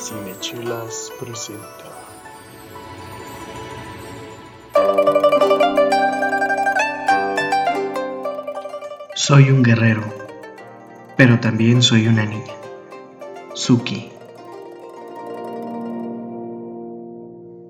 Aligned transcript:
Cinechelas 0.00 1.12
presenta. 1.18 1.84
Soy 9.16 9.50
un 9.50 9.64
guerrero, 9.64 10.04
pero 11.16 11.40
también 11.40 11.82
soy 11.82 12.06
una 12.06 12.24
niña. 12.24 12.54
Suki. 13.54 14.17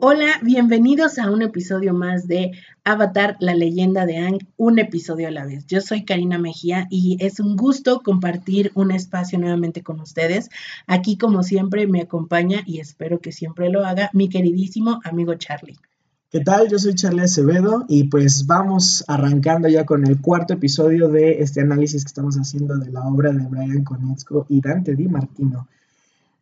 Hola, 0.00 0.26
bienvenidos 0.42 1.18
a 1.18 1.28
un 1.28 1.42
episodio 1.42 1.92
más 1.92 2.28
de 2.28 2.52
Avatar, 2.84 3.36
la 3.40 3.54
leyenda 3.54 4.06
de 4.06 4.18
Ang, 4.18 4.38
un 4.56 4.78
episodio 4.78 5.26
a 5.26 5.32
la 5.32 5.44
vez. 5.44 5.66
Yo 5.66 5.80
soy 5.80 6.04
Karina 6.04 6.38
Mejía 6.38 6.86
y 6.88 7.16
es 7.18 7.40
un 7.40 7.56
gusto 7.56 8.00
compartir 8.04 8.70
un 8.74 8.92
espacio 8.92 9.40
nuevamente 9.40 9.82
con 9.82 9.98
ustedes. 9.98 10.50
Aquí, 10.86 11.18
como 11.18 11.42
siempre, 11.42 11.88
me 11.88 12.02
acompaña 12.02 12.62
y 12.64 12.78
espero 12.78 13.20
que 13.20 13.32
siempre 13.32 13.70
lo 13.70 13.84
haga 13.84 14.08
mi 14.12 14.28
queridísimo 14.28 15.00
amigo 15.02 15.34
Charlie. 15.34 15.78
¿Qué 16.30 16.40
tal? 16.40 16.68
Yo 16.68 16.78
soy 16.78 16.94
Charlie 16.94 17.22
Acevedo 17.22 17.84
y 17.88 18.04
pues 18.04 18.46
vamos 18.46 19.04
arrancando 19.08 19.66
ya 19.66 19.84
con 19.84 20.06
el 20.06 20.20
cuarto 20.20 20.54
episodio 20.54 21.08
de 21.08 21.40
este 21.40 21.62
análisis 21.62 22.04
que 22.04 22.08
estamos 22.08 22.36
haciendo 22.36 22.76
de 22.76 22.92
la 22.92 23.02
obra 23.02 23.32
de 23.32 23.44
Brian 23.48 23.82
Konietzko 23.82 24.46
y 24.48 24.60
Dante 24.60 24.94
Di 24.94 25.08
Martino. 25.08 25.66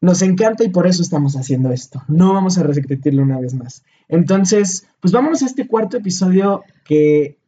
Nos 0.01 0.23
encanta 0.23 0.65
y 0.65 0.69
por 0.69 0.87
eso 0.87 1.03
estamos 1.03 1.37
haciendo 1.37 1.73
esto. 1.73 2.03
No 2.09 2.35
vamos 2.35 2.59
a 2.59 2.63
repetirlo 2.63 3.23
una 3.23 3.41
vez 3.41 3.55
más. 3.55 3.83
Entonces, 4.09 4.87
pues 5.01 5.13
vámonos 5.13 5.43
a 5.43 5.47
este 5.47 5.67
cuarto 5.67 5.97
episodio 5.97 6.65
que 6.85 7.39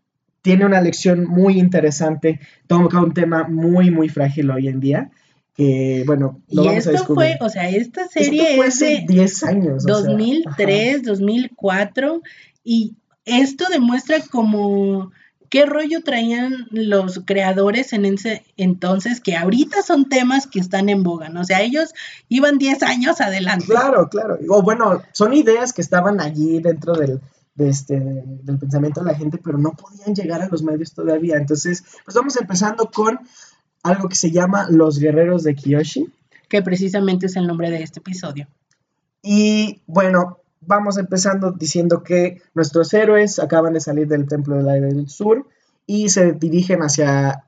tiene 0.42 0.64
una 0.64 0.80
lección 0.80 1.26
muy 1.26 1.58
interesante, 1.58 2.40
toca 2.66 3.00
un 3.00 3.12
tema 3.12 3.46
muy, 3.48 3.90
muy 3.90 4.08
frágil 4.08 4.50
hoy 4.50 4.68
en 4.68 4.80
día. 4.80 5.10
Que, 5.54 6.04
bueno, 6.06 6.40
lo 6.48 6.62
y 6.62 6.66
vamos 6.68 6.86
a 6.86 6.90
esto 6.90 6.92
descubrir. 6.92 7.36
fue, 7.38 7.46
o 7.46 7.50
sea, 7.50 7.68
esta 7.68 8.06
serie 8.06 8.42
Esto 8.42 8.56
fue 8.56 8.66
es 8.68 8.74
hace 8.76 8.84
de 8.86 9.04
10 9.08 9.44
años. 9.44 9.84
o 9.84 9.88
sea, 9.88 10.06
2003, 10.06 11.02
2004 11.02 12.22
y 12.64 12.94
esto 13.24 13.66
demuestra 13.70 14.20
como 14.30 15.10
qué 15.48 15.66
rollo 15.66 16.02
traían 16.02 16.66
los 16.70 17.22
creadores 17.24 17.92
en 17.92 18.04
ese 18.04 18.44
entonces, 18.56 19.20
que 19.20 19.36
ahorita 19.36 19.82
son 19.82 20.08
temas 20.08 20.46
que 20.46 20.60
están 20.60 20.88
en 20.88 21.02
boga, 21.02 21.28
¿no? 21.28 21.40
O 21.40 21.44
sea, 21.44 21.62
ellos 21.62 21.94
iban 22.28 22.58
10 22.58 22.82
años 22.82 23.20
adelante. 23.20 23.66
Claro, 23.66 24.08
claro. 24.08 24.38
O 24.48 24.62
bueno, 24.62 25.02
son 25.12 25.34
ideas 25.34 25.72
que 25.72 25.82
estaban 25.82 26.20
allí 26.20 26.60
dentro 26.60 26.94
del, 26.94 27.20
de 27.54 27.68
este, 27.68 27.98
del 27.98 28.58
pensamiento 28.58 29.00
de 29.00 29.12
la 29.12 29.18
gente, 29.18 29.38
pero 29.42 29.58
no 29.58 29.72
podían 29.72 30.14
llegar 30.14 30.42
a 30.42 30.48
los 30.48 30.62
medios 30.62 30.92
todavía. 30.92 31.36
Entonces, 31.36 31.82
pues 32.04 32.14
vamos 32.14 32.36
empezando 32.40 32.90
con 32.90 33.18
algo 33.82 34.08
que 34.08 34.16
se 34.16 34.30
llama 34.30 34.68
Los 34.70 34.98
Guerreros 34.98 35.42
de 35.44 35.54
Kiyoshi. 35.54 36.06
que 36.48 36.62
precisamente 36.62 37.26
es 37.26 37.36
el 37.36 37.46
nombre 37.46 37.70
de 37.70 37.82
este 37.82 38.00
episodio. 38.00 38.46
Y 39.22 39.82
bueno, 39.86 40.38
vamos 40.68 40.98
empezando 40.98 41.50
diciendo 41.50 42.02
que 42.04 42.42
nuestros 42.54 42.92
héroes 42.92 43.38
acaban 43.38 43.72
de 43.72 43.80
salir 43.80 44.06
del 44.06 44.28
Templo 44.28 44.56
del 44.56 44.68
Aire 44.68 44.86
del 44.88 45.08
Sur 45.08 45.46
y 45.86 46.10
se 46.10 46.32
dirigen 46.32 46.80
hacia, 46.80 47.44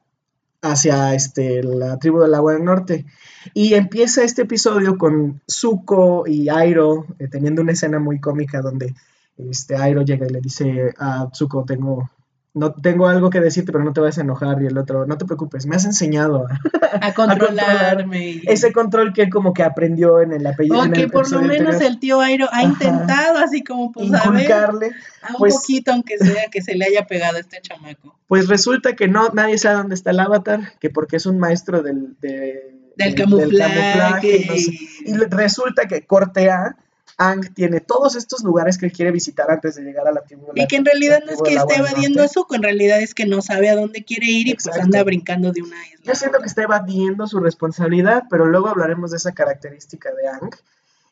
hacia 0.62 1.14
este, 1.14 1.62
la 1.62 1.98
tribu 1.98 2.20
del 2.20 2.34
Agua 2.34 2.54
del 2.54 2.64
Norte. 2.64 3.04
Y 3.52 3.74
empieza 3.74 4.24
este 4.24 4.42
episodio 4.42 4.96
con 4.96 5.42
Zuko 5.48 6.26
y 6.26 6.48
Airo 6.48 7.06
eh, 7.18 7.28
teniendo 7.28 7.60
una 7.60 7.72
escena 7.72 7.98
muy 7.98 8.18
cómica 8.18 8.62
donde 8.62 8.94
este, 9.36 9.76
Airo 9.76 10.02
llega 10.02 10.26
y 10.26 10.30
le 10.30 10.40
dice 10.40 10.94
a 10.98 11.28
Zuko, 11.34 11.64
tengo, 11.64 12.10
no, 12.52 12.72
tengo 12.72 13.06
algo 13.06 13.30
que 13.30 13.40
decirte, 13.40 13.70
pero 13.72 13.84
no 13.84 13.92
te 13.92 14.00
vas 14.00 14.18
a 14.18 14.22
enojar. 14.22 14.60
Y 14.62 14.66
el 14.66 14.76
otro, 14.76 15.06
no 15.06 15.16
te 15.16 15.24
preocupes, 15.24 15.66
me 15.66 15.76
has 15.76 15.84
enseñado 15.84 16.46
a, 16.48 17.06
A 17.06 17.14
controlarme. 17.14 18.28
y- 18.30 18.42
ese 18.46 18.72
control 18.72 19.12
que 19.12 19.30
como 19.30 19.52
que 19.54 19.62
aprendió 19.62 20.20
en 20.20 20.32
el 20.32 20.46
apellido. 20.46 20.80
o 20.80 20.84
en 20.84 20.92
que 20.92 21.02
el 21.02 21.10
por 21.10 21.30
lo 21.30 21.42
menos 21.42 21.74
anterior. 21.74 21.82
el 21.92 22.00
tío 22.00 22.20
Airo 22.20 22.46
ha 22.50 22.58
Ajá. 22.58 22.62
intentado 22.64 23.38
así 23.38 23.62
como 23.62 23.92
pues 23.92 24.12
a 24.12 24.28
ver, 24.30 24.40
inculcarle, 24.42 24.90
a 25.22 25.32
un 25.32 25.36
pues- 25.38 25.54
poquito 25.54 25.92
aunque 25.92 26.18
sea 26.18 26.44
que 26.50 26.60
se 26.62 26.74
le 26.74 26.86
haya 26.86 27.06
pegado 27.06 27.36
a 27.36 27.40
este 27.40 27.60
chamaco. 27.60 28.16
pues 28.26 28.48
resulta 28.48 28.94
que 28.96 29.06
no, 29.08 29.28
nadie 29.32 29.56
sabe 29.58 29.76
dónde 29.76 29.94
está 29.94 30.10
el 30.10 30.20
avatar, 30.20 30.72
que 30.80 30.90
porque 30.90 31.16
es 31.16 31.26
un 31.26 31.38
maestro 31.38 31.82
del, 31.82 32.16
de- 32.20 32.76
Del 32.96 33.14
del- 33.14 33.14
camuflaje. 33.14 34.46
no 34.48 34.54
sé. 34.56 34.72
y 35.06 35.14
resulta 35.30 35.86
que 35.86 36.04
corte 36.06 36.50
A, 36.50 36.76
Ang 37.22 37.52
tiene 37.52 37.80
todos 37.80 38.16
estos 38.16 38.42
lugares 38.42 38.78
que 38.78 38.86
él 38.86 38.92
quiere 38.92 39.10
visitar 39.10 39.50
antes 39.50 39.74
de 39.74 39.82
llegar 39.82 40.08
a 40.08 40.10
la 40.10 40.22
tribu. 40.22 40.46
Y 40.54 40.66
que 40.66 40.76
en 40.76 40.86
realidad 40.86 41.20
no 41.26 41.32
es 41.32 41.42
que 41.42 41.52
esté 41.52 41.74
evadiendo 41.76 42.22
a. 42.22 42.28
Zuko, 42.28 42.54
en 42.54 42.62
realidad 42.62 42.98
es 43.02 43.12
que 43.12 43.26
no 43.26 43.42
sabe 43.42 43.68
a 43.68 43.76
dónde 43.76 44.04
quiere 44.04 44.24
ir 44.24 44.48
y 44.48 44.54
pues 44.54 44.74
anda 44.74 45.04
brincando 45.04 45.52
de 45.52 45.60
una 45.60 45.86
isla. 45.86 46.00
Yo 46.02 46.14
siento 46.14 46.38
que 46.38 46.46
está 46.46 46.62
evadiendo 46.62 47.26
su 47.26 47.38
responsabilidad, 47.38 48.24
pero 48.30 48.46
luego 48.46 48.68
hablaremos 48.68 49.10
de 49.10 49.18
esa 49.18 49.32
característica 49.32 50.10
de 50.14 50.28
Ang. 50.28 50.56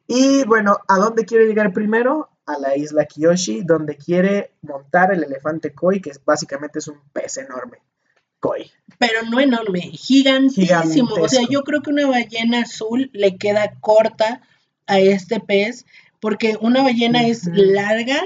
Y 0.06 0.44
bueno, 0.44 0.78
¿a 0.88 0.96
dónde 0.96 1.26
quiere 1.26 1.44
llegar 1.44 1.74
primero? 1.74 2.30
A 2.46 2.58
la 2.58 2.74
isla 2.74 3.04
Kiyoshi, 3.04 3.64
donde 3.64 3.98
quiere 3.98 4.52
montar 4.62 5.12
el 5.12 5.24
elefante 5.24 5.74
koi, 5.74 6.00
que 6.00 6.12
básicamente 6.24 6.78
es 6.78 6.88
un 6.88 7.02
pez 7.12 7.36
enorme. 7.36 7.82
Koi. 8.40 8.70
Pero 8.98 9.24
no 9.30 9.40
enorme, 9.40 9.80
gigantísimo. 9.92 11.16
O 11.16 11.28
sea, 11.28 11.42
yo 11.50 11.64
creo 11.64 11.82
que 11.82 11.90
una 11.90 12.06
ballena 12.06 12.62
azul 12.62 13.10
le 13.12 13.36
queda 13.36 13.74
corta 13.80 14.40
a 14.88 14.98
este 14.98 15.40
pez, 15.40 15.86
porque 16.20 16.56
una 16.60 16.82
ballena 16.82 17.26
es 17.26 17.48
larga, 17.52 18.20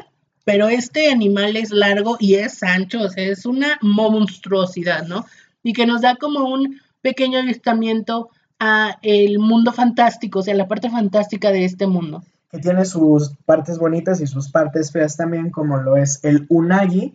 pero 0.44 0.68
este 0.68 1.10
animal 1.10 1.56
es 1.56 1.70
largo 1.70 2.16
y 2.18 2.34
es 2.34 2.62
ancho, 2.62 3.02
o 3.02 3.08
sea, 3.08 3.24
es 3.24 3.46
una 3.46 3.78
monstruosidad, 3.82 5.06
¿no? 5.06 5.26
Y 5.62 5.72
que 5.72 5.86
nos 5.86 6.00
da 6.00 6.16
como 6.16 6.48
un 6.48 6.80
pequeño 7.02 7.38
avistamiento 7.38 8.30
a 8.58 8.98
el 9.02 9.38
mundo 9.38 9.72
fantástico, 9.72 10.38
o 10.38 10.42
sea, 10.42 10.54
la 10.54 10.68
parte 10.68 10.88
fantástica 10.88 11.50
de 11.50 11.64
este 11.64 11.86
mundo. 11.86 12.22
que 12.50 12.58
tiene 12.58 12.84
sus 12.84 13.34
partes 13.46 13.78
bonitas 13.78 14.20
y 14.20 14.26
sus 14.26 14.50
partes 14.50 14.92
feas 14.92 15.16
también, 15.16 15.50
como 15.50 15.78
lo 15.78 15.96
es 15.96 16.20
el 16.22 16.44
unagi, 16.50 17.14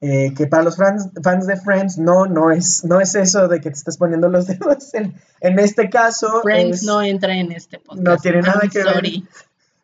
eh, 0.00 0.34
que 0.36 0.46
para 0.46 0.62
los 0.64 0.76
fans, 0.76 1.08
fans 1.22 1.46
de 1.46 1.56
Friends 1.56 1.98
no, 1.98 2.26
no 2.26 2.50
es, 2.50 2.84
no 2.84 3.00
es 3.00 3.14
eso 3.14 3.48
de 3.48 3.60
que 3.60 3.70
te 3.70 3.76
estás 3.76 3.96
poniendo 3.96 4.28
los 4.28 4.46
dedos. 4.48 4.92
En, 4.94 5.14
en 5.40 5.58
este 5.58 5.88
caso, 5.90 6.40
Friends 6.42 6.78
es- 6.80 6.82
no 6.84 7.00
entra 7.02 7.34
en 7.34 7.52
este 7.52 7.78
podcast. 7.78 8.06
no 8.06 8.16
tiene 8.18 8.42
nada 8.42 8.60
I'm 8.62 8.70
que 8.70 8.82
ver. 8.84 9.22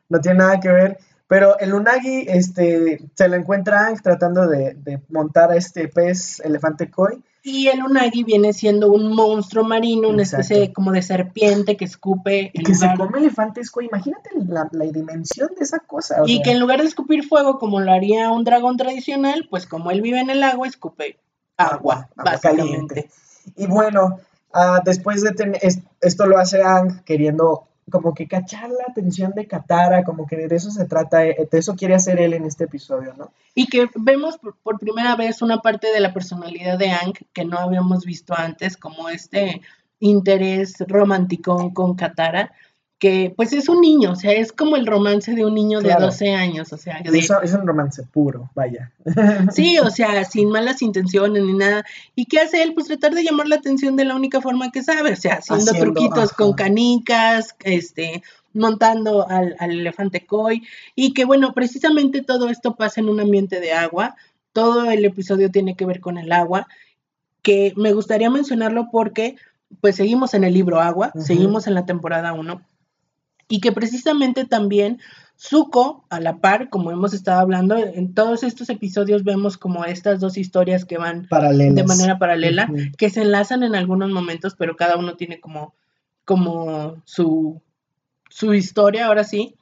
no 0.09 0.21
tiene 0.21 0.39
nada 0.39 0.61
que 0.61 0.69
ver. 0.71 0.99
Pero 1.29 1.57
el 1.61 1.73
unagi 1.75 2.25
este, 2.29 3.01
se 3.15 3.29
lo 3.29 3.37
encuentra 3.37 3.95
tratando 4.03 4.49
de, 4.49 4.75
de 4.75 5.01
montar 5.11 5.53
a 5.53 5.57
este 5.57 5.87
pez 5.87 6.41
elefante 6.41 6.91
koi. 6.91 7.23
Y 7.43 7.69
el 7.69 7.83
unagi 7.83 8.23
viene 8.23 8.53
siendo 8.53 8.93
un 8.93 9.15
monstruo 9.15 9.65
marino, 9.65 10.09
una 10.09 10.23
Exacto. 10.23 10.43
especie 10.43 10.61
de- 10.69 10.73
como 10.75 10.93
de 10.93 11.01
serpiente 11.03 11.77
que 11.77 11.87
escupe 11.87 12.51
Y 12.53 12.63
que 12.63 12.75
se 12.75 12.87
come 12.97 13.19
elefantes. 13.19 13.71
Imagínate 13.81 14.31
la, 14.47 14.69
la 14.73 14.85
dimensión 14.85 15.49
de 15.57 15.65
esa 15.65 15.79
cosa. 15.79 16.23
o 16.23 16.27
y 16.27 16.35
sea. 16.37 16.43
que 16.45 16.51
en 16.53 16.61
lugar 16.61 16.81
de 16.81 16.87
escupir 16.89 17.27
fuego 17.27 17.59
como 17.59 17.81
lo 17.81 17.91
haría 17.93 18.31
un 18.31 18.45
dragón 18.45 18.77
tradicional, 18.77 19.47
pues 19.49 19.67
como 19.67 19.91
él 19.91 20.03
vive 20.03 20.21
en 20.21 20.29
el 20.31 20.43
agua, 20.43 20.67
escupe 20.69 21.17
agua, 21.57 22.09
agua 22.17 22.33
básicamente. 22.33 23.09
Y 23.57 23.67
bueno, 23.67 24.19
ah, 24.53 24.81
después 24.85 25.23
de 25.23 25.33
tener, 25.33 25.59
es- 25.63 25.81
esto 26.03 26.27
lo 26.27 26.37
hace 26.39 26.63
Ang 26.63 27.03
queriendo 27.05 27.69
como 27.91 28.15
que 28.15 28.27
cachar 28.27 28.71
la 28.71 28.85
atención 28.89 29.33
de 29.33 29.47
Katara, 29.47 30.05
como 30.05 30.27
que 30.27 30.37
de 30.37 30.57
eso 30.57 30.71
se 30.71 30.87
trata, 30.87 31.27
eh, 31.27 31.49
de 31.51 31.59
eso 31.59 31.75
quiere 31.77 31.95
hacer 31.95 32.21
él 32.21 32.33
en 32.35 32.45
este 32.45 32.65
episodio, 32.65 33.15
¿no? 33.19 33.33
Y 33.55 33.67
que 33.67 33.89
vemos 33.97 34.39
por, 34.39 34.57
por 34.63 34.79
primera 34.79 35.17
vez 35.17 35.43
una 35.43 35.61
parte 35.61 35.93
de 35.93 36.01
la 36.01 36.15
personalidad 36.15 36.79
de 36.79 36.91
Ang 36.91 37.15
que 37.33 37.45
no 37.45 37.59
habíamos 37.59 38.05
visto 38.05 38.35
antes, 38.37 38.77
como 38.77 39.09
este 39.09 39.61
interés 40.01 40.77
romántico 40.89 41.73
con 41.75 41.95
Katara, 41.95 42.53
que 43.01 43.33
pues 43.35 43.53
es 43.55 43.69
un 43.69 43.81
niño, 43.81 44.13
o 44.13 44.15
sea, 44.15 44.33
es 44.33 44.53
como 44.53 44.77
el 44.77 44.87
romance 44.87 45.35
de 45.35 45.45
un 45.45 45.55
niño 45.55 45.81
Claro. 45.81 46.01
de 46.01 46.07
12 46.07 46.33
años, 46.35 46.73
o 46.73 46.77
sea, 46.77 47.01
Y 47.03 47.09
de- 47.11 47.19
eso 47.19 47.41
es 47.43 47.53
un 47.55 47.67
romance 47.67 48.03
puro, 48.05 48.51
vaya. 48.55 48.93
Sí, 49.53 49.79
o 49.79 49.89
sea, 49.91 50.23
sin 50.31 50.51
malas 50.51 50.83
intenciones 50.83 51.43
ni 51.43 51.55
nada. 51.55 51.83
¿Y 52.15 52.27
qué 52.27 52.41
hace 52.41 52.63
él? 52.63 52.75
Pues 52.75 52.87
tratar 52.89 53.15
de 53.15 53.25
llamar 53.25 53.49
la 53.49 53.57
atención 53.57 53.97
de 53.97 54.05
la 54.05 54.15
única 54.15 54.41
forma 54.43 54.71
que 54.71 54.83
sabe, 54.83 55.15
o 55.15 55.17
sea, 55.17 55.37
haciendo, 55.37 55.65
Haciendo, 55.73 55.93
truquitos 55.95 56.25
ajá. 56.33 56.37
con 56.37 56.53
canicas, 56.53 57.57
este, 57.65 58.23
montando 58.53 59.27
al, 59.29 59.57
al 59.59 59.71
elefante 59.71 60.27
koi, 60.27 60.63
y 60.95 61.15
que 61.15 61.25
bueno, 61.25 61.55
precisamente 61.55 62.23
todo 62.23 62.51
esto 62.51 62.77
pasa 62.77 63.01
en 63.01 63.09
un 63.09 63.19
ambiente 63.21 63.61
de 63.61 63.73
agua, 63.73 64.15
todo 64.53 64.91
el 64.91 65.05
episodio 65.07 65.51
tiene 65.51 65.75
que 65.75 65.87
ver 65.87 66.01
con 66.01 66.19
el 66.19 66.31
agua, 66.33 66.69
que 67.41 67.73
me 67.77 67.95
gustaría 67.95 68.29
mencionarlo 68.29 68.89
porque 68.93 69.37
pues 69.81 69.97
seguimos 69.97 70.35
en 70.35 70.43
el 70.45 70.53
libro 70.53 70.81
Agua, 70.81 71.13
seguimos 71.17 71.69
en 71.69 71.75
la 71.75 71.87
temporada 71.87 72.33
1, 72.33 72.61
y 73.51 73.61
que 73.61 73.73
precisamente 73.73 74.47
también 74.47 75.01
Zuko, 75.37 76.05
a 76.09 76.21
la 76.21 76.39
par, 76.39 76.71
como 76.71 76.93
hemos 76.93 77.13
estado 77.13 77.41
hablando, 77.41 77.77
en 77.77 78.15
todos 78.15 78.43
estos 78.43 78.71
episodios 78.71 79.25
vemos 79.25 79.59
como 79.59 79.85
estas 79.85 80.21
dos 80.21 80.39
historias 80.39 80.85
que 80.85 80.99
van 80.99 81.27
Paralelas. 81.29 81.75
de 81.75 81.85
manera 81.85 82.19
paralela, 82.19 82.71
que 82.97 83.11
se 83.11 83.23
enlazan 83.23 83.63
en 83.63 83.75
algunos 83.75 84.11
momentos, 84.11 84.55
pero 84.55 84.77
cada 84.77 84.97
uno 84.97 85.17
tiene 85.17 85.41
como, 85.41 85.75
como 86.25 87.03
su, 87.05 87.61
su 88.29 88.55
historia, 88.55 89.07
ahora 89.07 89.25
sí. 89.25 89.57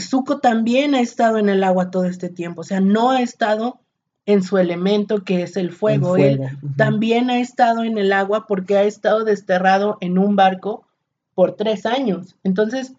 Zuko 0.00 0.38
también 0.40 0.94
ha 0.94 1.00
estado 1.00 1.38
en 1.38 1.48
el 1.48 1.64
agua 1.64 1.90
todo 1.90 2.04
este 2.04 2.28
tiempo, 2.28 2.60
o 2.60 2.64
sea, 2.64 2.80
no 2.80 3.10
ha 3.10 3.22
estado 3.22 3.80
en 4.26 4.42
su 4.42 4.58
elemento 4.58 5.24
que 5.24 5.42
es 5.42 5.56
el 5.56 5.72
fuego. 5.72 6.16
El 6.16 6.24
Él 6.24 6.40
también 6.76 7.30
ha 7.30 7.38
estado 7.38 7.84
en 7.84 7.98
el 7.98 8.12
agua 8.12 8.46
porque 8.46 8.76
ha 8.76 8.84
estado 8.84 9.24
desterrado 9.24 9.98
en 10.00 10.18
un 10.18 10.36
barco 10.36 10.86
por 11.34 11.56
tres 11.56 11.86
años. 11.86 12.36
Entonces, 12.44 12.94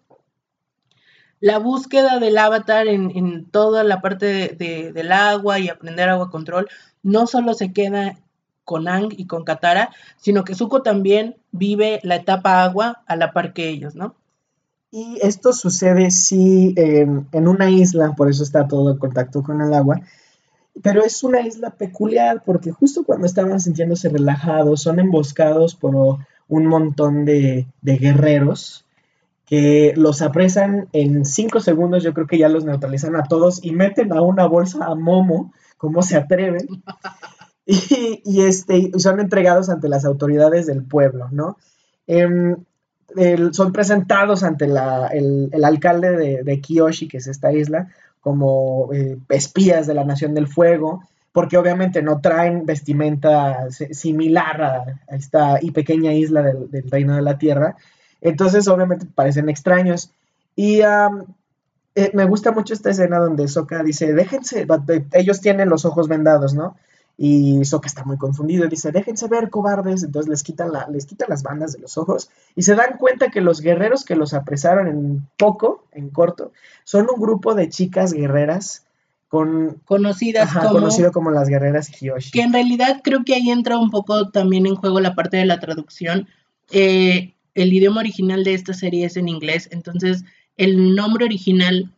la 1.40 1.58
búsqueda 1.58 2.18
del 2.18 2.38
avatar 2.38 2.88
en, 2.88 3.46
toda 3.50 3.84
la 3.84 4.00
parte 4.00 4.48
del 4.56 5.12
agua 5.12 5.58
y 5.58 5.68
aprender 5.68 6.08
agua 6.08 6.30
control 6.30 6.68
no 7.02 7.26
solo 7.26 7.54
se 7.54 7.72
queda 7.72 8.18
con 8.64 8.88
Ang 8.88 9.12
y 9.16 9.26
con 9.26 9.44
Katara, 9.44 9.90
sino 10.16 10.44
que 10.44 10.54
Zuko 10.54 10.82
también 10.82 11.36
vive 11.52 12.00
la 12.02 12.16
etapa 12.16 12.64
agua 12.64 13.04
a 13.06 13.16
la 13.16 13.32
par 13.32 13.52
que 13.52 13.68
ellos, 13.68 13.94
¿no? 13.94 14.16
Y 14.90 15.18
esto 15.20 15.52
sucede 15.52 16.10
sí 16.10 16.74
en, 16.76 17.28
en 17.32 17.48
una 17.48 17.70
isla, 17.70 18.14
por 18.16 18.28
eso 18.28 18.42
está 18.42 18.66
todo 18.66 18.92
en 18.92 18.98
contacto 18.98 19.42
con 19.42 19.60
el 19.60 19.72
agua, 19.74 20.00
pero 20.82 21.04
es 21.04 21.22
una 21.22 21.40
isla 21.40 21.70
peculiar 21.70 22.42
porque 22.44 22.70
justo 22.70 23.04
cuando 23.04 23.26
estaban 23.26 23.60
sintiéndose 23.60 24.08
relajados, 24.08 24.82
son 24.82 24.98
emboscados 24.98 25.74
por 25.74 26.18
un 26.48 26.66
montón 26.66 27.24
de, 27.24 27.66
de 27.82 27.96
guerreros 27.96 28.86
que 29.46 29.94
los 29.96 30.22
apresan 30.22 30.88
en 30.92 31.24
cinco 31.24 31.60
segundos, 31.60 32.02
yo 32.02 32.12
creo 32.12 32.26
que 32.26 32.38
ya 32.38 32.48
los 32.48 32.64
neutralizan 32.64 33.14
a 33.14 33.22
todos 33.22 33.64
y 33.64 33.70
meten 33.70 34.12
a 34.12 34.20
una 34.20 34.46
bolsa 34.46 34.84
a 34.84 34.94
Momo, 34.96 35.52
como 35.78 36.02
se 36.02 36.16
atreven, 36.16 36.66
y, 37.66 38.42
este, 38.42 38.90
son 38.98 39.20
entregados 39.20 39.70
ante 39.70 39.88
las 39.88 40.04
autoridades 40.04 40.66
del 40.66 40.82
pueblo, 40.82 41.28
¿no? 41.30 41.56
Em, 42.08 42.56
son 43.52 43.72
presentados 43.72 44.42
ante 44.42 44.64
el, 44.64 45.64
alcalde 45.64 46.16
de, 46.16 46.42
de, 46.42 46.60
Kiyoshi, 46.60 47.08
que 47.08 47.18
es 47.18 47.28
esta 47.28 47.52
isla, 47.52 47.88
como 48.26 48.92
eh, 48.92 49.18
espías 49.28 49.86
de 49.86 49.94
la 49.94 50.02
Nación 50.02 50.34
del 50.34 50.48
Fuego, 50.48 51.04
porque 51.30 51.56
obviamente 51.56 52.02
no 52.02 52.20
traen 52.20 52.66
vestimenta 52.66 53.70
similar 53.70 54.62
a, 54.62 55.14
esta 55.14 55.60
y 55.62 55.70
pequeña 55.70 56.12
isla 56.12 56.42
del, 56.42 56.90
Reino 56.90 57.14
de 57.14 57.22
la 57.22 57.38
Tierra, 57.38 57.76
entonces, 58.20 58.66
obviamente, 58.66 59.06
parecen 59.14 59.48
extraños. 59.48 60.10
Y 60.56 60.80
eh, 60.80 62.10
me 62.14 62.24
gusta 62.24 62.50
mucho 62.50 62.74
esta 62.74 62.90
escena 62.90 63.20
donde 63.20 63.46
Soka 63.46 63.84
dice, 63.84 64.12
déjense, 64.12 64.66
ellos 65.12 65.40
tienen 65.40 65.68
los 65.68 65.84
ojos 65.84 66.08
vendados, 66.08 66.52
¿no? 66.52 66.76
Y 67.18 67.64
Soka 67.64 67.86
está 67.86 68.04
muy 68.04 68.18
confundido, 68.18 68.68
dice, 68.68 68.92
déjense 68.92 69.26
ver, 69.28 69.48
cobardes. 69.48 70.02
Entonces 70.02 70.28
les 70.28 70.42
quitan, 70.42 70.70
la, 70.70 70.86
les 70.88 71.06
las 71.28 71.42
bandas 71.42 71.72
de 71.72 71.78
los 71.78 71.96
ojos 71.96 72.28
y 72.54 72.62
se 72.62 72.74
dan 72.74 72.98
cuenta 72.98 73.30
que 73.30 73.40
los 73.40 73.60
guerreros 73.60 74.04
que 74.04 74.16
los 74.16 74.34
apresaron 74.34 74.86
en 74.86 75.26
poco, 75.38 75.84
en 75.92 76.10
corto, 76.10 76.52
son 76.84 77.06
un 77.12 77.20
grupo 77.20 77.54
de 77.54 77.70
chicas 77.70 78.12
guerreras 78.12 78.84
con, 79.28 79.80
conocidas 79.84 80.52
como, 80.52 80.70
conocido 80.70 81.10
como 81.10 81.30
las 81.30 81.48
guerreras 81.48 81.88
Kiyoshi. 81.88 82.30
Que 82.32 82.42
en 82.42 82.52
realidad 82.52 83.00
creo 83.02 83.24
que 83.24 83.34
ahí 83.34 83.50
entra 83.50 83.78
un 83.78 83.90
poco 83.90 84.30
también 84.30 84.66
en 84.66 84.76
juego 84.76 85.00
la 85.00 85.14
parte 85.14 85.38
de 85.38 85.46
la 85.46 85.58
traducción. 85.58 86.28
Eh, 86.70 87.34
el 87.54 87.72
idioma 87.72 88.00
original 88.00 88.44
de 88.44 88.54
esta 88.54 88.74
serie 88.74 89.06
es 89.06 89.16
en 89.16 89.28
inglés, 89.28 89.68
entonces 89.72 90.24
el 90.56 90.94
nombre 90.94 91.24
original 91.24 91.90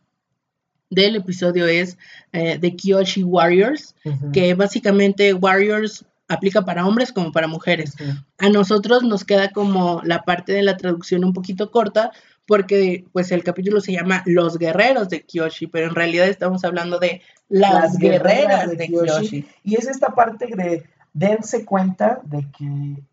del 0.89 1.15
episodio 1.15 1.67
es 1.67 1.97
eh, 2.31 2.57
The 2.59 2.75
Kyoshi 2.75 3.23
Warriors, 3.23 3.95
que 4.33 4.53
básicamente 4.53 5.33
Warriors 5.33 6.05
aplica 6.27 6.63
para 6.63 6.85
hombres 6.85 7.11
como 7.11 7.31
para 7.31 7.47
mujeres. 7.47 7.95
A 8.37 8.49
nosotros 8.49 9.03
nos 9.03 9.25
queda 9.25 9.49
como 9.49 10.01
la 10.03 10.23
parte 10.23 10.53
de 10.53 10.63
la 10.63 10.77
traducción 10.77 11.25
un 11.25 11.33
poquito 11.33 11.71
corta 11.71 12.11
porque 12.49 13.05
pues 13.11 13.31
el 13.31 13.43
capítulo 13.43 13.79
se 13.79 13.91
llama 13.91 14.23
Los 14.25 14.57
guerreros 14.57 15.09
de 15.09 15.21
Kyoshi, 15.21 15.67
pero 15.67 15.87
en 15.87 15.95
realidad 15.95 16.27
estamos 16.27 16.63
hablando 16.63 16.97
de 16.97 17.21
las, 17.47 17.97
guerreras, 17.97 18.75
de, 18.75 18.87
Kyoshi. 18.87 19.45
Y 19.63 19.75
es 19.75 19.87
esta 19.87 20.15
parte 20.15 20.47
de 20.55 20.83
dense 21.13 21.63
cuenta 21.65 22.21
de 22.23 22.47
que 22.57 23.03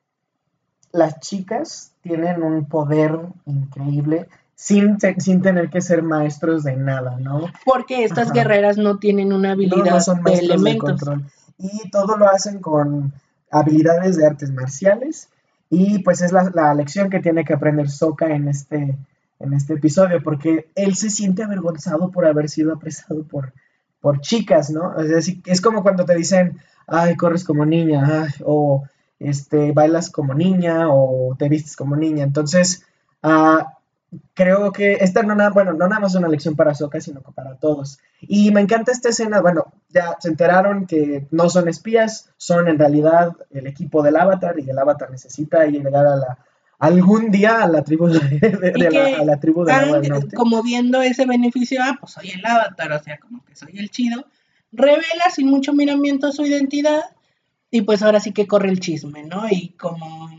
las 0.93 1.21
chicas 1.21 1.93
tienen 2.01 2.43
un 2.43 2.67
poder 2.67 3.19
increíble 3.45 4.27
sin, 4.57 4.97
sin 5.19 5.43
tener 5.43 5.69
que 5.69 5.83
ser 5.83 6.03
maestros 6.03 6.65
de 6.65 6.77
nada, 6.77 7.19
¿no? 7.21 7.47
Porque 7.65 8.05
estas 8.05 8.33
guerreras 8.33 8.79
no 8.79 8.99
tienen 8.99 9.33
una 9.33 9.53
habilidad 9.53 10.03
de 10.25 10.33
elementos. 10.33 11.01
y 11.59 11.91
todo 11.91 12.17
lo 12.17 12.29
hacen 12.29 12.61
con 12.61 13.13
habilidades 13.51 14.17
de 14.17 14.27
artes 14.27 14.51
marciales. 14.51 15.29
Y 15.69 15.99
pues 16.01 16.23
es 16.23 16.33
la, 16.33 16.75
lección 16.75 17.11
que 17.11 17.21
tiene 17.21 17.45
que 17.45 17.53
aprender 17.53 17.91
Soka 17.91 18.29
en 18.29 18.49
este, 18.49 18.97
en 19.41 19.53
este 19.53 19.75
episodio, 19.75 20.23
porque 20.23 20.69
él 20.75 20.97
se 20.97 21.11
siente 21.11 21.43
avergonzado 21.43 22.11
por 22.11 22.25
haber 22.25 22.49
sido 22.49 22.73
apresado 22.73 23.25
por, 23.25 23.53
por 24.01 24.21
chicas, 24.21 24.71
¿no? 24.71 24.99
Es 24.99 25.11
decir, 25.11 25.43
es 25.45 25.61
como 25.61 25.83
cuando 25.83 26.07
te 26.07 26.15
dicen, 26.15 26.59
ay, 26.87 27.15
corres 27.17 27.45
como 27.45 27.67
niña, 27.67 28.29
o 28.45 28.85
este, 29.19 29.73
bailas 29.73 30.09
como 30.11 30.33
niña 30.33 30.89
o 30.89 31.35
te 31.37 31.49
vistes 31.51 31.77
como 31.77 31.95
niña. 31.97 32.25
Entonces, 32.25 32.87
ah, 33.23 33.76
creo 34.35 34.73
que 34.73 34.95
esta 34.95 35.23
no, 35.23 35.35
nada, 35.35 35.51
bueno, 35.51 35.73
no 35.73 35.89
nada 35.89 36.01
más 36.01 36.15
una 36.15 36.29
lección 36.29 36.57
para 36.57 36.75
Soka, 36.75 37.01
sino 37.01 37.21
para 37.21 37.57
todos. 37.57 37.99
Y 38.21 38.51
me 38.51 38.61
encanta 38.61 38.93
esta 38.93 39.09
escena, 39.09 39.41
bueno, 39.41 39.73
ya 39.89 40.17
se 40.21 40.29
enteraron 40.29 40.87
que 40.87 41.27
no 41.31 41.49
son 41.51 41.69
espías, 41.69 42.31
son 42.37 42.69
en 42.69 42.79
realidad 42.79 43.33
el 43.51 43.67
equipo 43.67 44.03
del 44.03 44.17
Avatar 44.17 44.59
y 44.59 44.69
el 44.69 44.79
Avatar 44.79 45.11
necesita 45.11 45.67
llegar 45.67 46.07
a 46.07 46.17
la 46.17 46.39
algún 46.79 47.31
día 47.31 47.63
a 47.63 47.69
la 47.69 47.83
tribu 47.83 48.09
de, 48.09 48.73
la, 48.77 49.21
a 49.21 49.25
la 49.25 49.41
tribu 49.41 49.65
de 49.65 49.73
Como 50.35 50.63
viendo 50.63 51.01
ese 51.01 51.25
beneficio, 51.25 51.81
ah, 51.83 51.97
pues 51.99 52.13
soy 52.13 52.31
el 52.31 52.45
Avatar, 52.45 52.93
o 52.93 53.03
sea, 53.03 53.19
como 53.19 53.45
que 53.45 53.57
soy 53.57 53.79
el 53.79 53.91
chido, 53.91 54.27
revela 54.73 55.31
sin 55.35 55.49
mucho 55.49 55.73
miramiento 55.73 56.33
su 56.33 56.45
identidad 56.45 57.03
y 57.71 57.83
pues 57.83 58.03
ahora 58.03 58.21
sí 58.21 58.33
que 58.33 58.47
corre 58.47 58.69
el 58.69 58.81
chisme, 58.81 59.25
¿no? 59.25 59.49
Y 59.51 59.71
como 59.71 60.31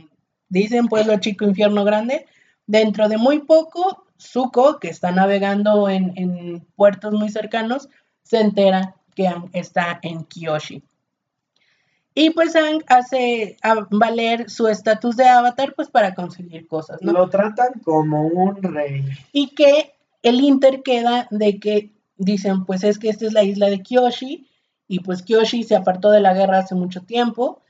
dicen, 0.49 0.87
pueblo 0.87 1.19
chico, 1.19 1.45
infierno 1.45 1.83
grande, 1.83 2.27
dentro 2.67 3.09
de 3.09 3.17
muy 3.17 3.39
poco, 3.39 4.05
Zuko, 4.19 4.79
que 4.79 4.89
está 4.89 5.11
navegando 5.11 5.89
en, 5.89 6.65
puertos 6.75 7.13
muy 7.13 7.29
cercanos, 7.29 7.89
se 8.23 8.39
entera 8.39 8.95
que 9.15 9.27
Ang 9.27 9.49
está 9.53 9.99
en 10.03 10.25
Kyoshi. 10.25 10.83
Y 12.13 12.31
pues 12.31 12.55
Ang 12.55 12.83
hace 12.87 13.57
valer 13.89 14.49
su 14.49 14.67
estatus 14.67 15.17
de 15.17 15.27
avatar 15.27 15.73
pues 15.75 15.89
para 15.89 16.13
conseguir 16.13 16.67
cosas, 16.67 17.01
¿no? 17.01 17.13
Lo 17.13 17.29
tratan 17.29 17.79
como 17.83 18.27
un 18.27 18.61
rey. 18.61 19.05
Y 19.31 19.55
que 19.55 19.93
el 20.23 20.41
Inter 20.41 20.83
queda 20.83 21.27
de 21.31 21.59
que 21.59 21.93
dicen, 22.17 22.65
pues 22.65 22.83
es 22.83 22.99
que 22.99 23.09
esta 23.09 23.25
es 23.25 23.33
la 23.33 23.43
isla 23.43 23.69
de 23.69 23.81
Kyoshi 23.81 24.47
y 24.87 24.99
pues 24.99 25.21
Kyoshi 25.21 25.63
se 25.63 25.75
apartó 25.75 26.11
de 26.11 26.21
la 26.21 26.33
guerra 26.33 26.59
hace 26.59 26.75
mucho 26.75 27.01
tiempo. 27.01 27.61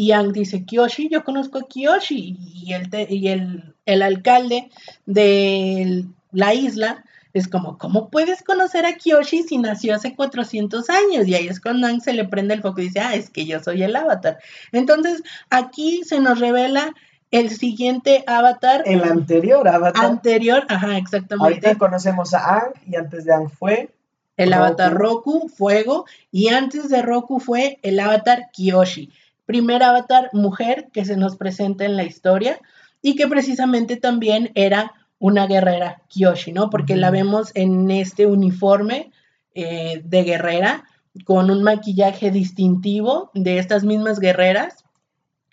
Y 0.00 0.12
Ang 0.12 0.32
dice, 0.32 0.64
Kyoshi, 0.64 1.10
yo 1.10 1.24
conozco 1.24 1.58
a 1.58 1.68
Kyoshi. 1.68 2.38
Y 2.54 2.72
el, 2.72 2.88
y 3.10 3.28
el, 3.28 3.74
el 3.84 4.00
alcalde 4.00 4.70
de 5.04 6.06
la 6.32 6.54
isla 6.54 7.04
es 7.34 7.48
como, 7.48 7.76
¿cómo 7.76 8.08
puedes 8.08 8.42
conocer 8.42 8.86
a 8.86 8.96
Kyoshi 8.96 9.42
si 9.42 9.58
nació 9.58 9.94
hace 9.94 10.16
400 10.16 10.88
años? 10.88 11.28
Y 11.28 11.34
ahí 11.34 11.48
es 11.48 11.60
cuando 11.60 11.86
Ang 11.86 12.00
se 12.00 12.14
le 12.14 12.24
prende 12.24 12.54
el 12.54 12.62
foco 12.62 12.80
y 12.80 12.84
dice, 12.84 13.00
ah, 13.00 13.14
es 13.14 13.28
que 13.28 13.44
yo 13.44 13.62
soy 13.62 13.82
el 13.82 13.94
avatar. 13.94 14.38
Entonces, 14.72 15.22
aquí 15.50 16.00
se 16.02 16.18
nos 16.18 16.40
revela 16.40 16.94
el 17.30 17.50
siguiente 17.50 18.24
avatar. 18.26 18.82
El 18.86 19.04
anterior 19.04 19.68
avatar. 19.68 20.02
Anterior, 20.02 20.64
ajá, 20.70 20.96
exactamente. 20.96 21.44
Ahorita 21.44 21.76
conocemos 21.76 22.32
a 22.32 22.56
Ang 22.56 22.72
y 22.86 22.96
antes 22.96 23.26
de 23.26 23.34
Ang 23.34 23.50
fue 23.50 23.90
el 24.38 24.54
avatar 24.54 24.94
Roku, 24.94 25.50
Fuego, 25.50 26.06
y 26.32 26.48
antes 26.48 26.88
de 26.88 27.02
Roku 27.02 27.38
fue 27.38 27.78
el 27.82 28.00
avatar 28.00 28.48
Kiyoshi, 28.50 29.10
primer 29.50 29.82
avatar 29.82 30.30
mujer 30.32 30.90
que 30.92 31.04
se 31.04 31.16
nos 31.16 31.36
presenta 31.36 31.84
en 31.84 31.96
la 31.96 32.04
historia 32.04 32.60
y 33.02 33.16
que 33.16 33.26
precisamente 33.26 33.96
también 33.96 34.52
era 34.54 34.92
una 35.18 35.48
guerrera 35.48 36.02
Kiyoshi, 36.06 36.52
¿no? 36.52 36.70
Porque 36.70 36.94
la 36.94 37.10
vemos 37.10 37.50
en 37.54 37.90
este 37.90 38.26
uniforme 38.26 39.10
eh, 39.56 40.02
de 40.04 40.22
guerrera 40.22 40.84
con 41.24 41.50
un 41.50 41.64
maquillaje 41.64 42.30
distintivo 42.30 43.32
de 43.34 43.58
estas 43.58 43.82
mismas 43.82 44.20
guerreras 44.20 44.84